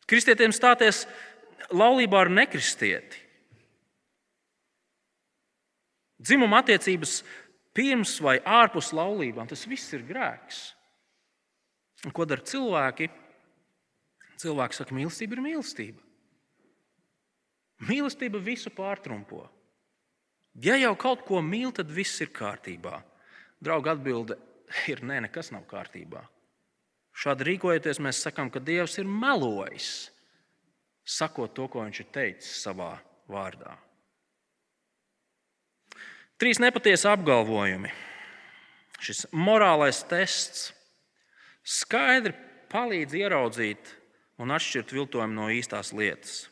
Kristietiem 0.08 0.54
stāties 0.54 1.06
laulībā 1.74 2.22
ar 2.24 2.32
nekristieti. 2.32 3.24
Dzimuma 6.22 6.62
attiecības 6.62 7.20
pirms 7.78 8.16
vai 8.24 8.38
ārpus 8.42 8.92
laulībām, 8.96 9.50
tas 9.50 9.66
viss 9.70 9.94
ir 9.98 10.06
grēks. 10.06 10.62
Un 12.06 12.14
ko 12.14 12.26
dara 12.30 12.46
cilvēki? 12.46 13.10
Cilvēki 14.38 14.78
saka, 14.78 14.94
mīlestība 14.94 15.38
ir 15.38 15.44
mīlestība. 15.46 16.02
Mīlestība 17.90 18.42
visu 18.42 18.70
pārtrumpo. 18.74 19.44
Ja 20.62 20.78
jau 20.78 20.94
kaut 20.98 21.24
ko 21.26 21.42
mīl, 21.46 21.70
tad 21.74 21.90
viss 21.94 22.22
ir 22.22 22.30
kārtībā. 22.34 23.02
Drauga 23.64 23.96
atbilde 23.96 24.38
ir 24.92 25.04
nē, 25.06 25.22
nekas 25.28 25.52
nav 25.54 25.66
kārtībā. 25.70 26.24
Šādi 27.18 27.48
rīkojoties, 27.48 28.00
mēs 28.04 28.22
sakām, 28.22 28.52
ka 28.54 28.62
Dievs 28.62 29.00
ir 29.02 29.08
melojis, 29.10 30.12
sakot 31.08 31.56
to, 31.58 31.66
ko 31.72 31.82
viņš 31.82 32.02
ir 32.04 32.10
teicis 32.14 32.60
savā 32.62 32.92
vārdā. 33.32 33.74
Trīs 36.38 36.62
nepatiesi 36.62 37.08
apgalvojumi. 37.10 37.90
Šis 39.02 39.26
morālais 39.34 40.04
tests 40.10 40.68
skaidri 41.66 42.36
palīdz 42.70 43.18
ieraudzīt 43.18 43.90
un 44.42 44.54
atšķirt 44.54 44.94
viltojumu 44.94 45.34
no 45.34 45.50
īstās 45.54 45.94
lietas. 45.98 46.46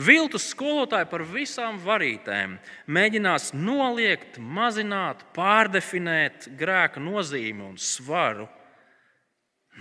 Viltus 0.00 0.48
skolotāji 0.50 1.08
par 1.10 1.24
visām 1.28 1.76
varītēm 1.82 2.56
mēģinās 2.88 3.50
noliegt, 3.54 4.38
mazināt, 4.40 5.26
pārdefinēt 5.36 6.48
grēka 6.56 7.02
nozīmi 7.02 7.66
un 7.66 7.76
svaru 7.76 8.48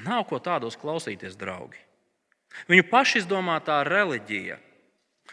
Nav 0.03 0.25
ko 0.27 0.41
tādos 0.43 0.75
klausīties, 0.79 1.37
draugi. 1.39 1.79
Viņu 2.67 2.87
pašizdomātā 2.91 3.81
reliģija 3.87 4.57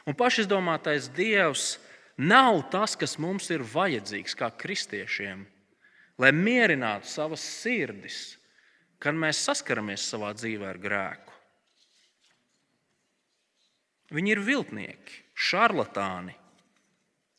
un 0.06 0.16
pašizdomātais 0.18 1.08
dievs 1.16 1.76
nav 2.18 2.62
tas, 2.70 2.94
kas 2.98 3.16
mums 3.18 3.50
ir 3.54 3.64
vajadzīgs 3.66 4.36
kā 4.38 4.50
kristiešiem, 4.58 5.44
lai 6.18 6.30
mierinātu 6.34 7.10
savas 7.10 7.42
sirdis, 7.42 8.36
kad 9.02 9.18
mēs 9.18 9.42
saskaramies 9.42 10.04
savā 10.12 10.30
dzīvē 10.38 10.70
ar 10.70 10.78
grēku. 10.82 11.31
Viņi 14.12 14.34
ir 14.34 14.42
viltnieki, 14.44 15.22
šarlatāni, 15.32 16.34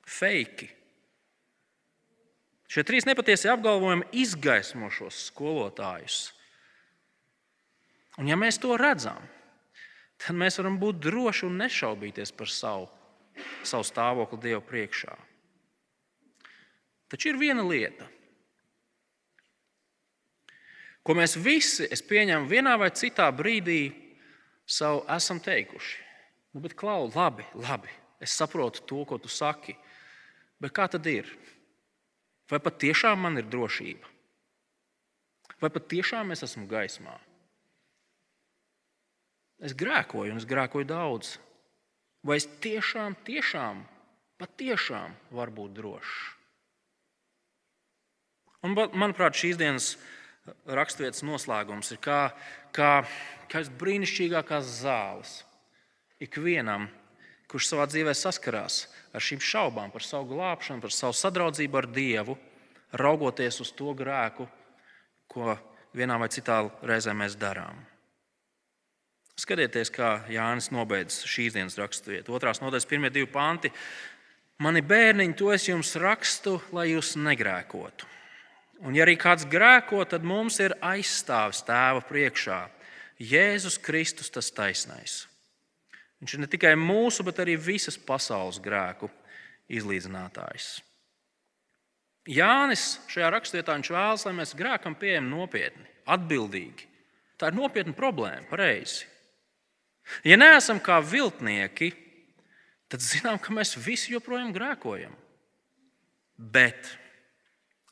feiki. 0.09 0.69
Šie 2.73 2.81
trīs 2.87 3.05
nepatiesie 3.05 3.51
apgalvojumi 3.53 4.07
izgaismo 4.23 4.89
šos 4.89 5.27
skolotājus. 5.27 6.31
Un 8.17 8.29
ja 8.29 8.37
mēs 8.37 8.57
to 8.61 8.73
redzam, 8.77 9.21
tad 10.21 10.37
mēs 10.37 10.57
varam 10.57 10.79
būt 10.81 11.01
droši 11.05 11.45
un 11.45 11.61
nešaubīties 11.61 12.33
par 12.37 12.49
savu, 12.49 12.89
savu 13.65 13.85
stāvokli 13.85 14.41
Dieva 14.41 14.61
priekšā. 14.65 15.13
Taču 17.13 17.29
ir 17.29 17.37
viena 17.37 17.61
lieta, 17.65 18.07
ko 21.05 21.13
mēs 21.17 21.35
visi, 21.37 21.85
es 21.85 22.01
pieņemu, 22.01 22.49
vienā 22.49 22.73
vai 22.81 22.89
citā 22.95 23.27
brīdī 23.35 23.83
savu 24.65 25.03
esam 25.13 25.41
teikuši. 25.43 26.02
Nu, 26.53 26.61
bet, 26.61 26.75
Klau, 26.77 27.09
labi, 27.15 27.45
labi, 27.57 27.89
es 28.21 28.35
saprotu 28.37 28.83
to, 28.85 29.01
ko 29.09 29.17
tu 29.17 29.29
saki. 29.31 29.75
Bet 30.61 30.73
kā 30.75 30.85
tad 30.87 31.07
ir? 31.09 31.27
Vai 32.51 32.59
patiešām 32.61 33.23
man 33.25 33.41
ir 33.41 33.47
drošība? 33.49 34.09
Vai 35.63 35.71
patiešām 35.73 36.33
es 36.35 36.43
esmu 36.45 36.67
gaismā? 36.69 37.15
Es 39.63 39.73
grēkoju, 39.79 40.33
un 40.33 40.41
es 40.41 40.47
grēkoju 40.47 40.87
daudz. 40.89 41.37
Vai 42.23 42.37
es 42.39 42.47
tiešām, 42.63 43.15
tiešām, 43.27 43.81
patiešām 44.39 45.15
varu 45.35 45.55
būt 45.57 45.75
drošs? 45.79 46.17
Un, 48.63 48.75
manuprāt, 48.75 49.35
šīs 49.35 49.57
dienas 49.59 49.89
raksturvietas 50.67 51.23
noslēgums 51.27 51.91
ir 51.95 51.99
kā, 52.03 52.19
kā, 52.75 52.91
kā 53.51 53.63
brīnišķīgākās 53.79 54.69
zāles. 54.83 55.41
Ikvienam, 56.21 56.89
kurš 57.49 57.71
savā 57.71 57.87
dzīvē 57.89 58.13
saskarās 58.17 58.87
ar 59.13 59.21
šīm 59.21 59.41
šaubām 59.41 59.93
par 59.93 60.05
savu 60.05 60.33
glābšanu, 60.33 60.81
par 60.81 60.93
savu 60.93 61.15
sadraudzību 61.17 61.79
ar 61.79 61.87
Dievu, 61.93 62.37
raugoties 62.93 63.59
uz 63.63 63.71
to 63.73 63.93
grēku, 63.97 64.47
ko 65.29 65.55
vienā 65.97 66.17
vai 66.21 66.29
citā 66.33 66.61
reizē 66.85 67.13
mēs 67.17 67.37
darām. 67.39 67.77
Skatieties, 69.33 69.89
kā 69.89 70.27
Jānis 70.29 70.69
nobeidz 70.73 71.23
šīs 71.25 71.55
dienas 71.55 71.77
raksturvietu. 71.79 72.35
Otrās 72.37 72.61
nodaļas, 72.61 72.85
pirmie 72.85 73.09
divi 73.13 73.25
panti. 73.33 73.71
Mani 74.61 74.83
bērniņi, 74.85 75.33
to 75.37 75.49
es 75.55 75.65
jums 75.65 75.95
rakstu, 75.97 76.59
lai 76.75 76.91
jūs 76.91 77.15
negrēkotu. 77.17 78.09
Un, 78.83 78.93
ja 78.93 79.07
arī 79.07 79.15
kāds 79.17 79.47
grēko, 79.49 80.03
tad 80.05 80.25
mums 80.27 80.59
ir 80.61 80.75
aizstāvis 80.85 81.63
tēva 81.65 82.03
priekšā. 82.05 82.59
Jēzus 83.23 83.79
Kristus, 83.81 84.29
tas 84.33 84.51
taisnais. 84.53 85.23
Viņš 86.23 86.35
ir 86.37 86.41
ne 86.43 86.47
tikai 86.47 86.73
mūsu, 86.79 87.25
bet 87.27 87.41
arī 87.43 87.57
visas 87.59 87.97
pasaules 87.99 88.61
grēku 88.63 89.09
izlīdzinātājs. 89.71 90.77
Jānis 92.31 92.85
šajā 93.11 93.29
rakstvietā 93.35 93.75
vēlas, 93.83 94.23
lai 94.23 94.33
mēs 94.37 94.55
grēkam 94.55 94.95
pieejam 94.95 95.27
nopietni, 95.27 95.83
atbildīgi. 96.07 96.87
Tā 97.35 97.51
ir 97.51 97.57
nopietna 97.57 97.91
problēma, 97.97 98.47
pareizi. 98.47 99.09
Ja 100.23 100.37
neesam 100.39 100.79
kā 100.83 101.01
viltnieki, 101.03 101.91
tad 102.91 103.03
zinām, 103.03 103.39
ka 103.43 103.51
mēs 103.55 103.75
visi 103.75 104.15
joprojām 104.15 104.55
grēkojam. 104.55 105.11
Bet 106.39 106.87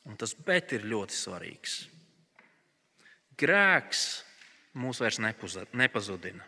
Un 0.08 0.18
tas 0.18 0.34
bet 0.34 0.74
ir 0.74 0.86
ļoti 0.88 1.14
svarīgs. 1.14 1.76
Grēks 3.38 4.02
mūs 4.78 5.00
vairs 5.02 5.20
nepazudina. 5.22 6.46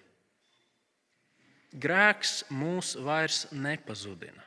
Grēks 1.74 2.44
mūs 2.54 2.94
vairs 3.02 3.44
nepazudina. 3.50 4.44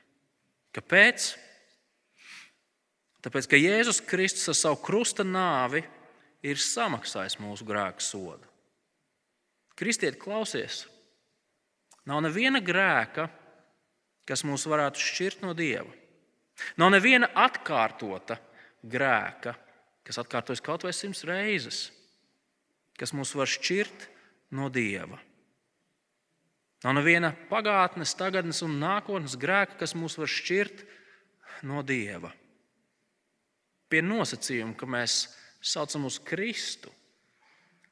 Kāpēc? 0.76 1.34
Tāpēc, 3.26 3.48
ka 3.50 3.60
Jēzus 3.60 4.00
Kristus 4.08 4.48
ar 4.54 4.56
savu 4.56 4.80
krusta 4.86 5.26
nāvi 5.28 5.82
ir 6.48 6.62
samaksājis 6.62 7.40
mūsu 7.42 7.66
grēku 7.68 8.06
sodu. 8.06 8.48
Kristieti, 9.78 10.20
klausies! 10.22 10.86
Nav 12.08 12.22
neviena 12.24 12.62
grēka, 12.64 13.28
kas 14.28 14.46
mūs 14.48 14.64
varētu 14.70 15.02
šķirt 15.04 15.44
no 15.44 15.52
Dieva. 15.58 15.92
Nav 16.80 16.94
neviena 16.94 17.28
atkārtota 17.36 18.38
grēka, 18.88 19.54
kas 20.08 20.22
atkārtojas 20.24 20.64
kaut 20.64 20.88
vai 20.88 20.94
simts 20.96 21.26
reizes, 21.28 21.88
kas 22.98 23.12
mūs 23.14 23.36
var 23.36 23.52
šķirt 23.52 24.08
no 24.56 24.72
Dieva. 24.72 25.20
Nav 26.86 26.94
neviena 27.00 27.32
pagātnes, 27.50 28.14
tagadnes 28.18 28.62
un 28.66 28.78
nākotnes 28.82 29.38
grēka, 29.40 29.80
kas 29.82 29.96
mūs 29.98 30.18
var 30.20 30.30
šķirt 30.30 30.84
no 31.66 31.82
Dieva. 31.86 32.30
Pie 33.90 34.04
nosacījuma, 34.04 34.76
ka 34.78 34.90
mēs 34.90 35.24
saucam 35.64 36.06
uz 36.10 36.20
Kristu, 36.22 36.92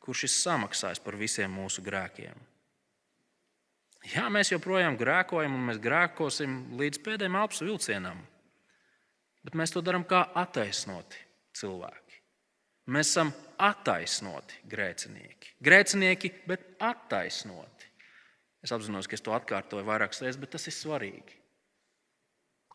kurš 0.03 0.27
ir 0.27 0.33
samaksājis 0.35 1.01
par 1.01 1.17
visiem 1.17 1.55
mūsu 1.55 1.81
grēkiem. 1.85 2.37
Jā, 4.11 4.27
mēs 4.29 4.51
joprojām 4.53 4.99
grēkojam, 4.99 5.55
un 5.57 5.71
mēs 5.71 5.81
grēkosim 5.81 6.77
līdz 6.77 7.01
pēdējiem 7.01 7.37
apelsīnu 7.41 7.71
vilcienam 7.71 8.21
bet 9.45 9.53
mēs 9.53 9.73
to 9.73 9.83
darām 9.85 10.05
kā 10.09 10.23
attaisnoti 10.41 11.21
cilvēki. 11.55 12.21
Mēs 12.93 13.13
esam 13.13 13.31
attaisnoti 13.61 14.61
grēcinieki. 14.69 15.55
Grēcinieki, 15.65 16.31
bet 16.49 16.65
attaisnoti. 16.81 17.74
Es 18.65 18.73
apzinos, 18.73 19.07
ka 19.07 19.17
es 19.17 19.23
to 19.23 19.35
atkārtoju 19.35 19.85
vairākas 19.85 20.23
reizes, 20.23 20.39
bet 20.41 20.55
tas 20.55 20.65
ir 20.65 20.73
svarīgi. 20.73 21.37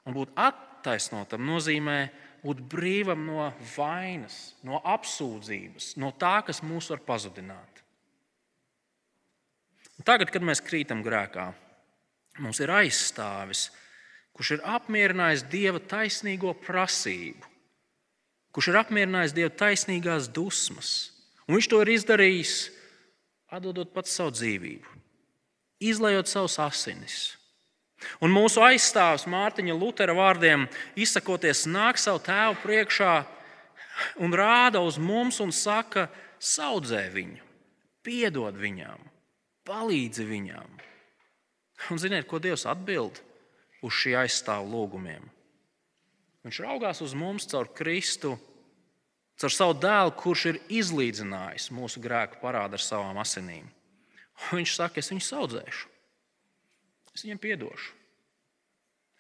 Un 0.07 0.15
būt 0.17 0.33
attaisnotam 0.39 1.43
nozīmē 1.45 1.99
būt 2.45 2.63
brīvam 2.73 3.27
no 3.27 3.51
vainas, 3.75 4.55
no 4.65 4.79
apsūdzības, 4.87 5.93
no 6.01 6.13
tā, 6.17 6.39
kas 6.47 6.63
mūs 6.65 6.89
var 6.95 7.03
pazudināt. 7.05 7.83
Un 9.99 10.07
tagad, 10.09 10.31
kad 10.33 10.47
mēs 10.47 10.63
krītam 10.65 11.03
grēkā, 11.05 11.51
mums 12.41 12.63
ir 12.63 12.73
aizstāvis 12.73 13.67
kurš 14.41 14.55
ir 14.57 14.63
apmierinājis 14.65 15.43
Dieva 15.53 15.81
taisnīgo 15.85 16.55
prasību, 16.65 17.45
kurš 18.57 18.71
ir 18.73 18.79
apmierinājis 18.81 19.35
Dieva 19.37 19.53
taisnīgās 19.53 20.31
dusmas. 20.33 21.11
Un 21.45 21.59
viņš 21.59 21.69
to 21.69 21.81
ir 21.85 21.91
izdarījis, 21.97 22.55
atdodot 23.53 23.93
pats 23.93 24.15
savu 24.17 24.33
dzīvību, 24.39 25.00
izlējot 25.81 26.31
savus 26.31 26.59
asinis. 26.63 27.19
Un 28.25 28.33
mūsu 28.33 28.63
aizstāvis 28.65 29.27
Mārtiņa 29.29 29.77
Lutera 29.77 30.15
vārdiem 30.17 30.65
izsakoties, 30.97 31.67
nāk 31.69 32.01
savu 32.01 32.23
tēvu 32.25 32.57
priekšā 32.63 33.15
un 34.25 34.33
rāda 34.33 34.81
uz 34.81 34.97
mums 34.97 35.41
un 35.45 35.53
saka, 35.53 36.09
audzē 36.41 37.03
viņu, 37.13 37.43
piedod 38.01 38.57
viņam, 38.57 39.03
palīdzi 39.69 40.25
viņam. 40.25 40.79
Un 41.93 42.01
ziniet, 42.01 42.25
ko 42.29 42.41
Dievs 42.41 42.65
atbild? 42.69 43.21
uz 43.85 43.97
šī 43.97 44.15
aizstāvu 44.21 44.69
lūgumiem. 44.71 45.25
Viņš 46.45 46.61
raugās 46.65 47.03
uz 47.05 47.15
mums 47.17 47.47
caur 47.51 47.69
Kristu, 47.77 48.37
caur 49.41 49.53
savu 49.53 49.77
dēlu, 49.81 50.15
kurš 50.17 50.47
ir 50.53 50.61
izlīdzinājis 50.81 51.71
mūsu 51.77 52.01
grēku 52.05 52.41
parādu 52.43 52.79
ar 52.79 52.85
savām 52.85 53.21
asinīm. 53.21 53.69
Viņš 54.57 54.75
saka, 54.79 55.03
es 55.03 55.11
viņu 55.13 55.27
audzēšu, 55.43 55.89
es 57.15 57.25
viņam 57.27 57.41
piedošu, 57.43 57.95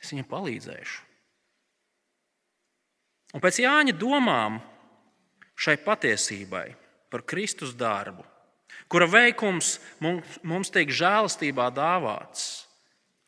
es 0.00 0.12
viņam 0.14 0.28
palīdzēšu. 0.30 1.06
Un 3.37 3.42
pēc 3.42 3.61
Jāņa 3.62 3.94
domām 3.94 4.59
šai 5.61 5.76
patiesībai 5.85 6.66
par 7.12 7.22
Kristus 7.26 7.76
darbu, 7.78 8.24
kura 8.90 9.06
veikums 9.11 9.76
mums, 10.02 10.40
mums 10.42 10.72
tiek 10.74 10.90
žēlastībā 10.90 11.68
dāvāts, 11.74 12.66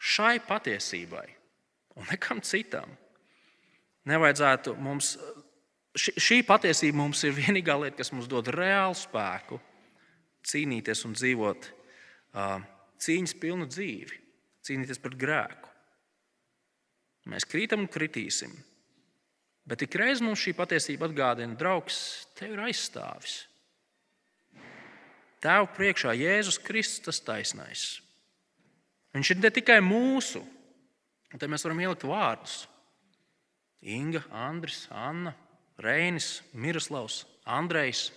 šai 0.02 0.40
patiesībai 0.42 1.28
un 2.00 2.08
nekam 2.10 2.42
citam. 2.42 2.88
Nevajadzētu 4.10 4.74
mums, 4.82 5.12
šī, 5.94 6.16
šī 6.18 6.38
patiesība 6.46 6.98
mums 6.98 7.22
ir 7.22 7.36
vienīgā 7.36 7.76
lieta, 7.78 8.00
kas 8.00 8.10
mums 8.10 8.26
dod 8.30 8.50
reālu 8.50 8.98
spēku 8.98 9.60
cīnīties 10.50 11.04
un 11.06 11.14
dzīvot 11.14 11.68
cīņas 12.32 13.36
pilnu 13.40 13.68
dzīvi, 13.68 14.18
cīnīties 14.66 15.00
pret 15.02 15.16
grēku. 15.20 15.70
Mēs 17.30 17.46
krītam 17.46 17.84
un 17.84 17.90
kritīsim. 17.92 18.54
Bet 19.68 19.84
ik 19.84 19.94
reiz 19.94 20.22
mums 20.24 20.42
šī 20.42 20.56
patiesība 20.58 21.06
atgādina, 21.06 21.54
draugs, 21.58 22.26
tev 22.34 22.56
ir 22.56 22.64
aizstāvis. 22.66 23.44
Tēvu 25.42 25.68
priekšā 25.76 26.14
Jēzus 26.18 26.58
Kristus 26.62 27.02
tas 27.06 27.22
taisnais. 27.22 27.84
Viņš 29.14 29.30
ir 29.34 29.40
ne 29.42 29.50
tikai 29.54 29.78
mūsu, 29.84 30.42
un 31.32 31.38
te 31.38 31.48
mēs 31.50 31.66
varam 31.66 31.82
ielikt 31.82 32.06
vārdus. 32.08 32.62
Inga, 33.82 34.22
Andris, 34.30 34.86
Anna, 34.90 35.34
Reinis, 35.82 36.40
Miroslavs, 36.54 37.24
Andrejs, 37.44 38.10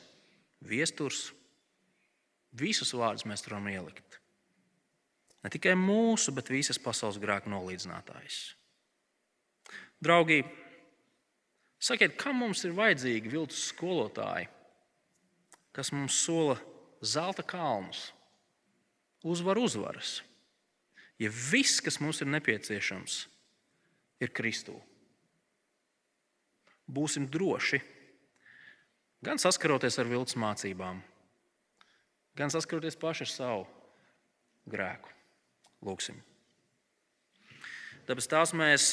Viesturs. 0.61 1.31
Visus 2.55 2.93
vārdus 2.95 3.25
mēs 3.27 3.43
varam 3.47 3.67
ielikt. 3.71 4.19
Ne 5.43 5.51
tikai 5.53 5.75
mūsu, 5.77 6.33
bet 6.33 6.49
visas 6.49 6.79
pasaules 6.81 7.19
grēku 7.21 7.51
nolīdzinātājs. 7.51 8.55
Draugi, 10.01 10.39
sakiet, 11.81 12.15
kam 12.17 12.39
mums 12.41 12.63
ir 12.65 12.73
vajadzīgi 12.77 13.31
viltus 13.31 13.67
skolotāji, 13.69 14.47
kas 15.75 15.91
mums 15.93 16.17
sola 16.25 16.57
zelta 17.05 17.43
kalnus, 17.45 18.07
uzvar 19.25 19.59
uzvaras, 19.61 20.19
ja 21.21 21.29
viss, 21.29 21.81
kas 21.83 21.99
mums 22.01 22.21
ir 22.23 22.31
nepieciešams, 22.33 23.17
ir 24.23 24.33
Kristū? 24.35 24.75
Būsim 26.85 27.25
droši, 27.29 27.81
gan 29.25 29.41
saskaroties 29.41 29.97
ar 30.01 30.09
viltus 30.09 30.37
mācībām, 30.41 31.01
gan 32.37 32.53
saskaroties 32.53 32.97
paši 32.99 33.25
ar 33.25 33.31
savu 33.31 33.65
grēku. 34.69 35.11
Lūksim. 35.85 36.17
Tāpēc 38.05 38.27
tās 38.29 38.53
mēs 38.57 38.89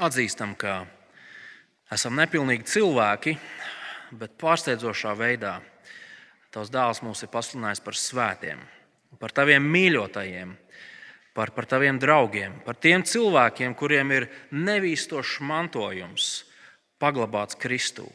atzīstam, 0.00 0.56
ka 0.58 0.84
esam 1.92 2.16
nepilnīgi 2.18 2.66
cilvēki, 2.70 3.36
bet 4.18 4.38
pārsteidzošā 4.40 5.14
veidā 5.18 5.58
Tavs 6.50 6.70
dēls 6.74 6.98
mūs 7.06 7.22
ir 7.22 7.30
pasludinājis 7.30 7.82
par 7.84 7.94
svētiem, 7.94 8.62
par 9.22 9.30
taviem 9.30 9.62
mīļotajiem, 9.70 10.56
par, 11.36 11.52
par 11.54 11.68
taviem 11.70 11.98
draugiem, 12.02 12.56
par 12.64 12.74
tiem 12.74 13.04
cilvēkiem, 13.06 13.76
kuriem 13.78 14.10
ir 14.16 14.26
nevīstošs 14.50 15.38
mantojums 15.46 16.30
paglabāts 16.98 17.58
Kristū. 17.60 18.08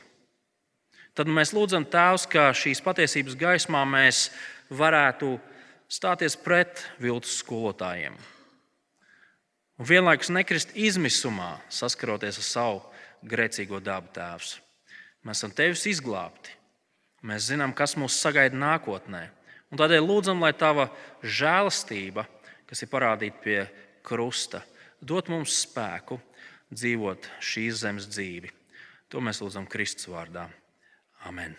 Tad 1.16 1.32
mēs 1.32 1.54
lūdzam 1.56 1.86
Tēvs, 1.88 2.26
ka 2.28 2.50
šīs 2.52 2.82
patiesības 2.84 3.38
gaismā 3.40 3.86
mēs 3.88 4.30
varētu 4.68 5.38
stāties 5.88 6.36
pret 6.36 6.84
viltus 7.00 7.38
skolotājiem. 7.40 8.18
Un 9.76 9.88
vienlaikus 9.88 10.32
nekrist 10.32 10.72
izmisumā, 10.76 11.58
saskaroties 11.72 12.40
ar 12.40 12.48
savu 12.48 12.84
grēcīgo 13.28 13.82
dabu 13.84 14.12
tēvs. 14.16 14.58
Mēs 15.26 15.42
esam 15.42 15.56
tevis 15.56 15.84
izglābti. 15.90 16.54
Mēs 17.26 17.50
zinām, 17.50 17.74
kas 17.76 17.96
mūs 18.00 18.16
sagaida 18.22 18.56
nākotnē. 18.56 19.26
Un 19.72 19.82
tādēļ 19.82 20.04
lūdzam, 20.06 20.44
lai 20.44 20.54
tava 20.56 20.88
žēlastība, 21.24 22.24
kas 22.70 22.86
ir 22.86 22.92
parādīta 22.92 23.42
pie 23.44 23.58
krusta, 24.06 24.62
dot 25.02 25.32
mums 25.34 25.58
spēku 25.66 26.20
dzīvot 26.72 27.28
šīs 27.44 27.82
zemes 27.82 28.08
dzīvi. 28.12 28.54
To 29.10 29.24
mēs 29.24 29.42
lūdzam 29.44 29.68
Kristus 29.70 30.08
vārdā. 30.12 30.48
Amen. 31.26 31.56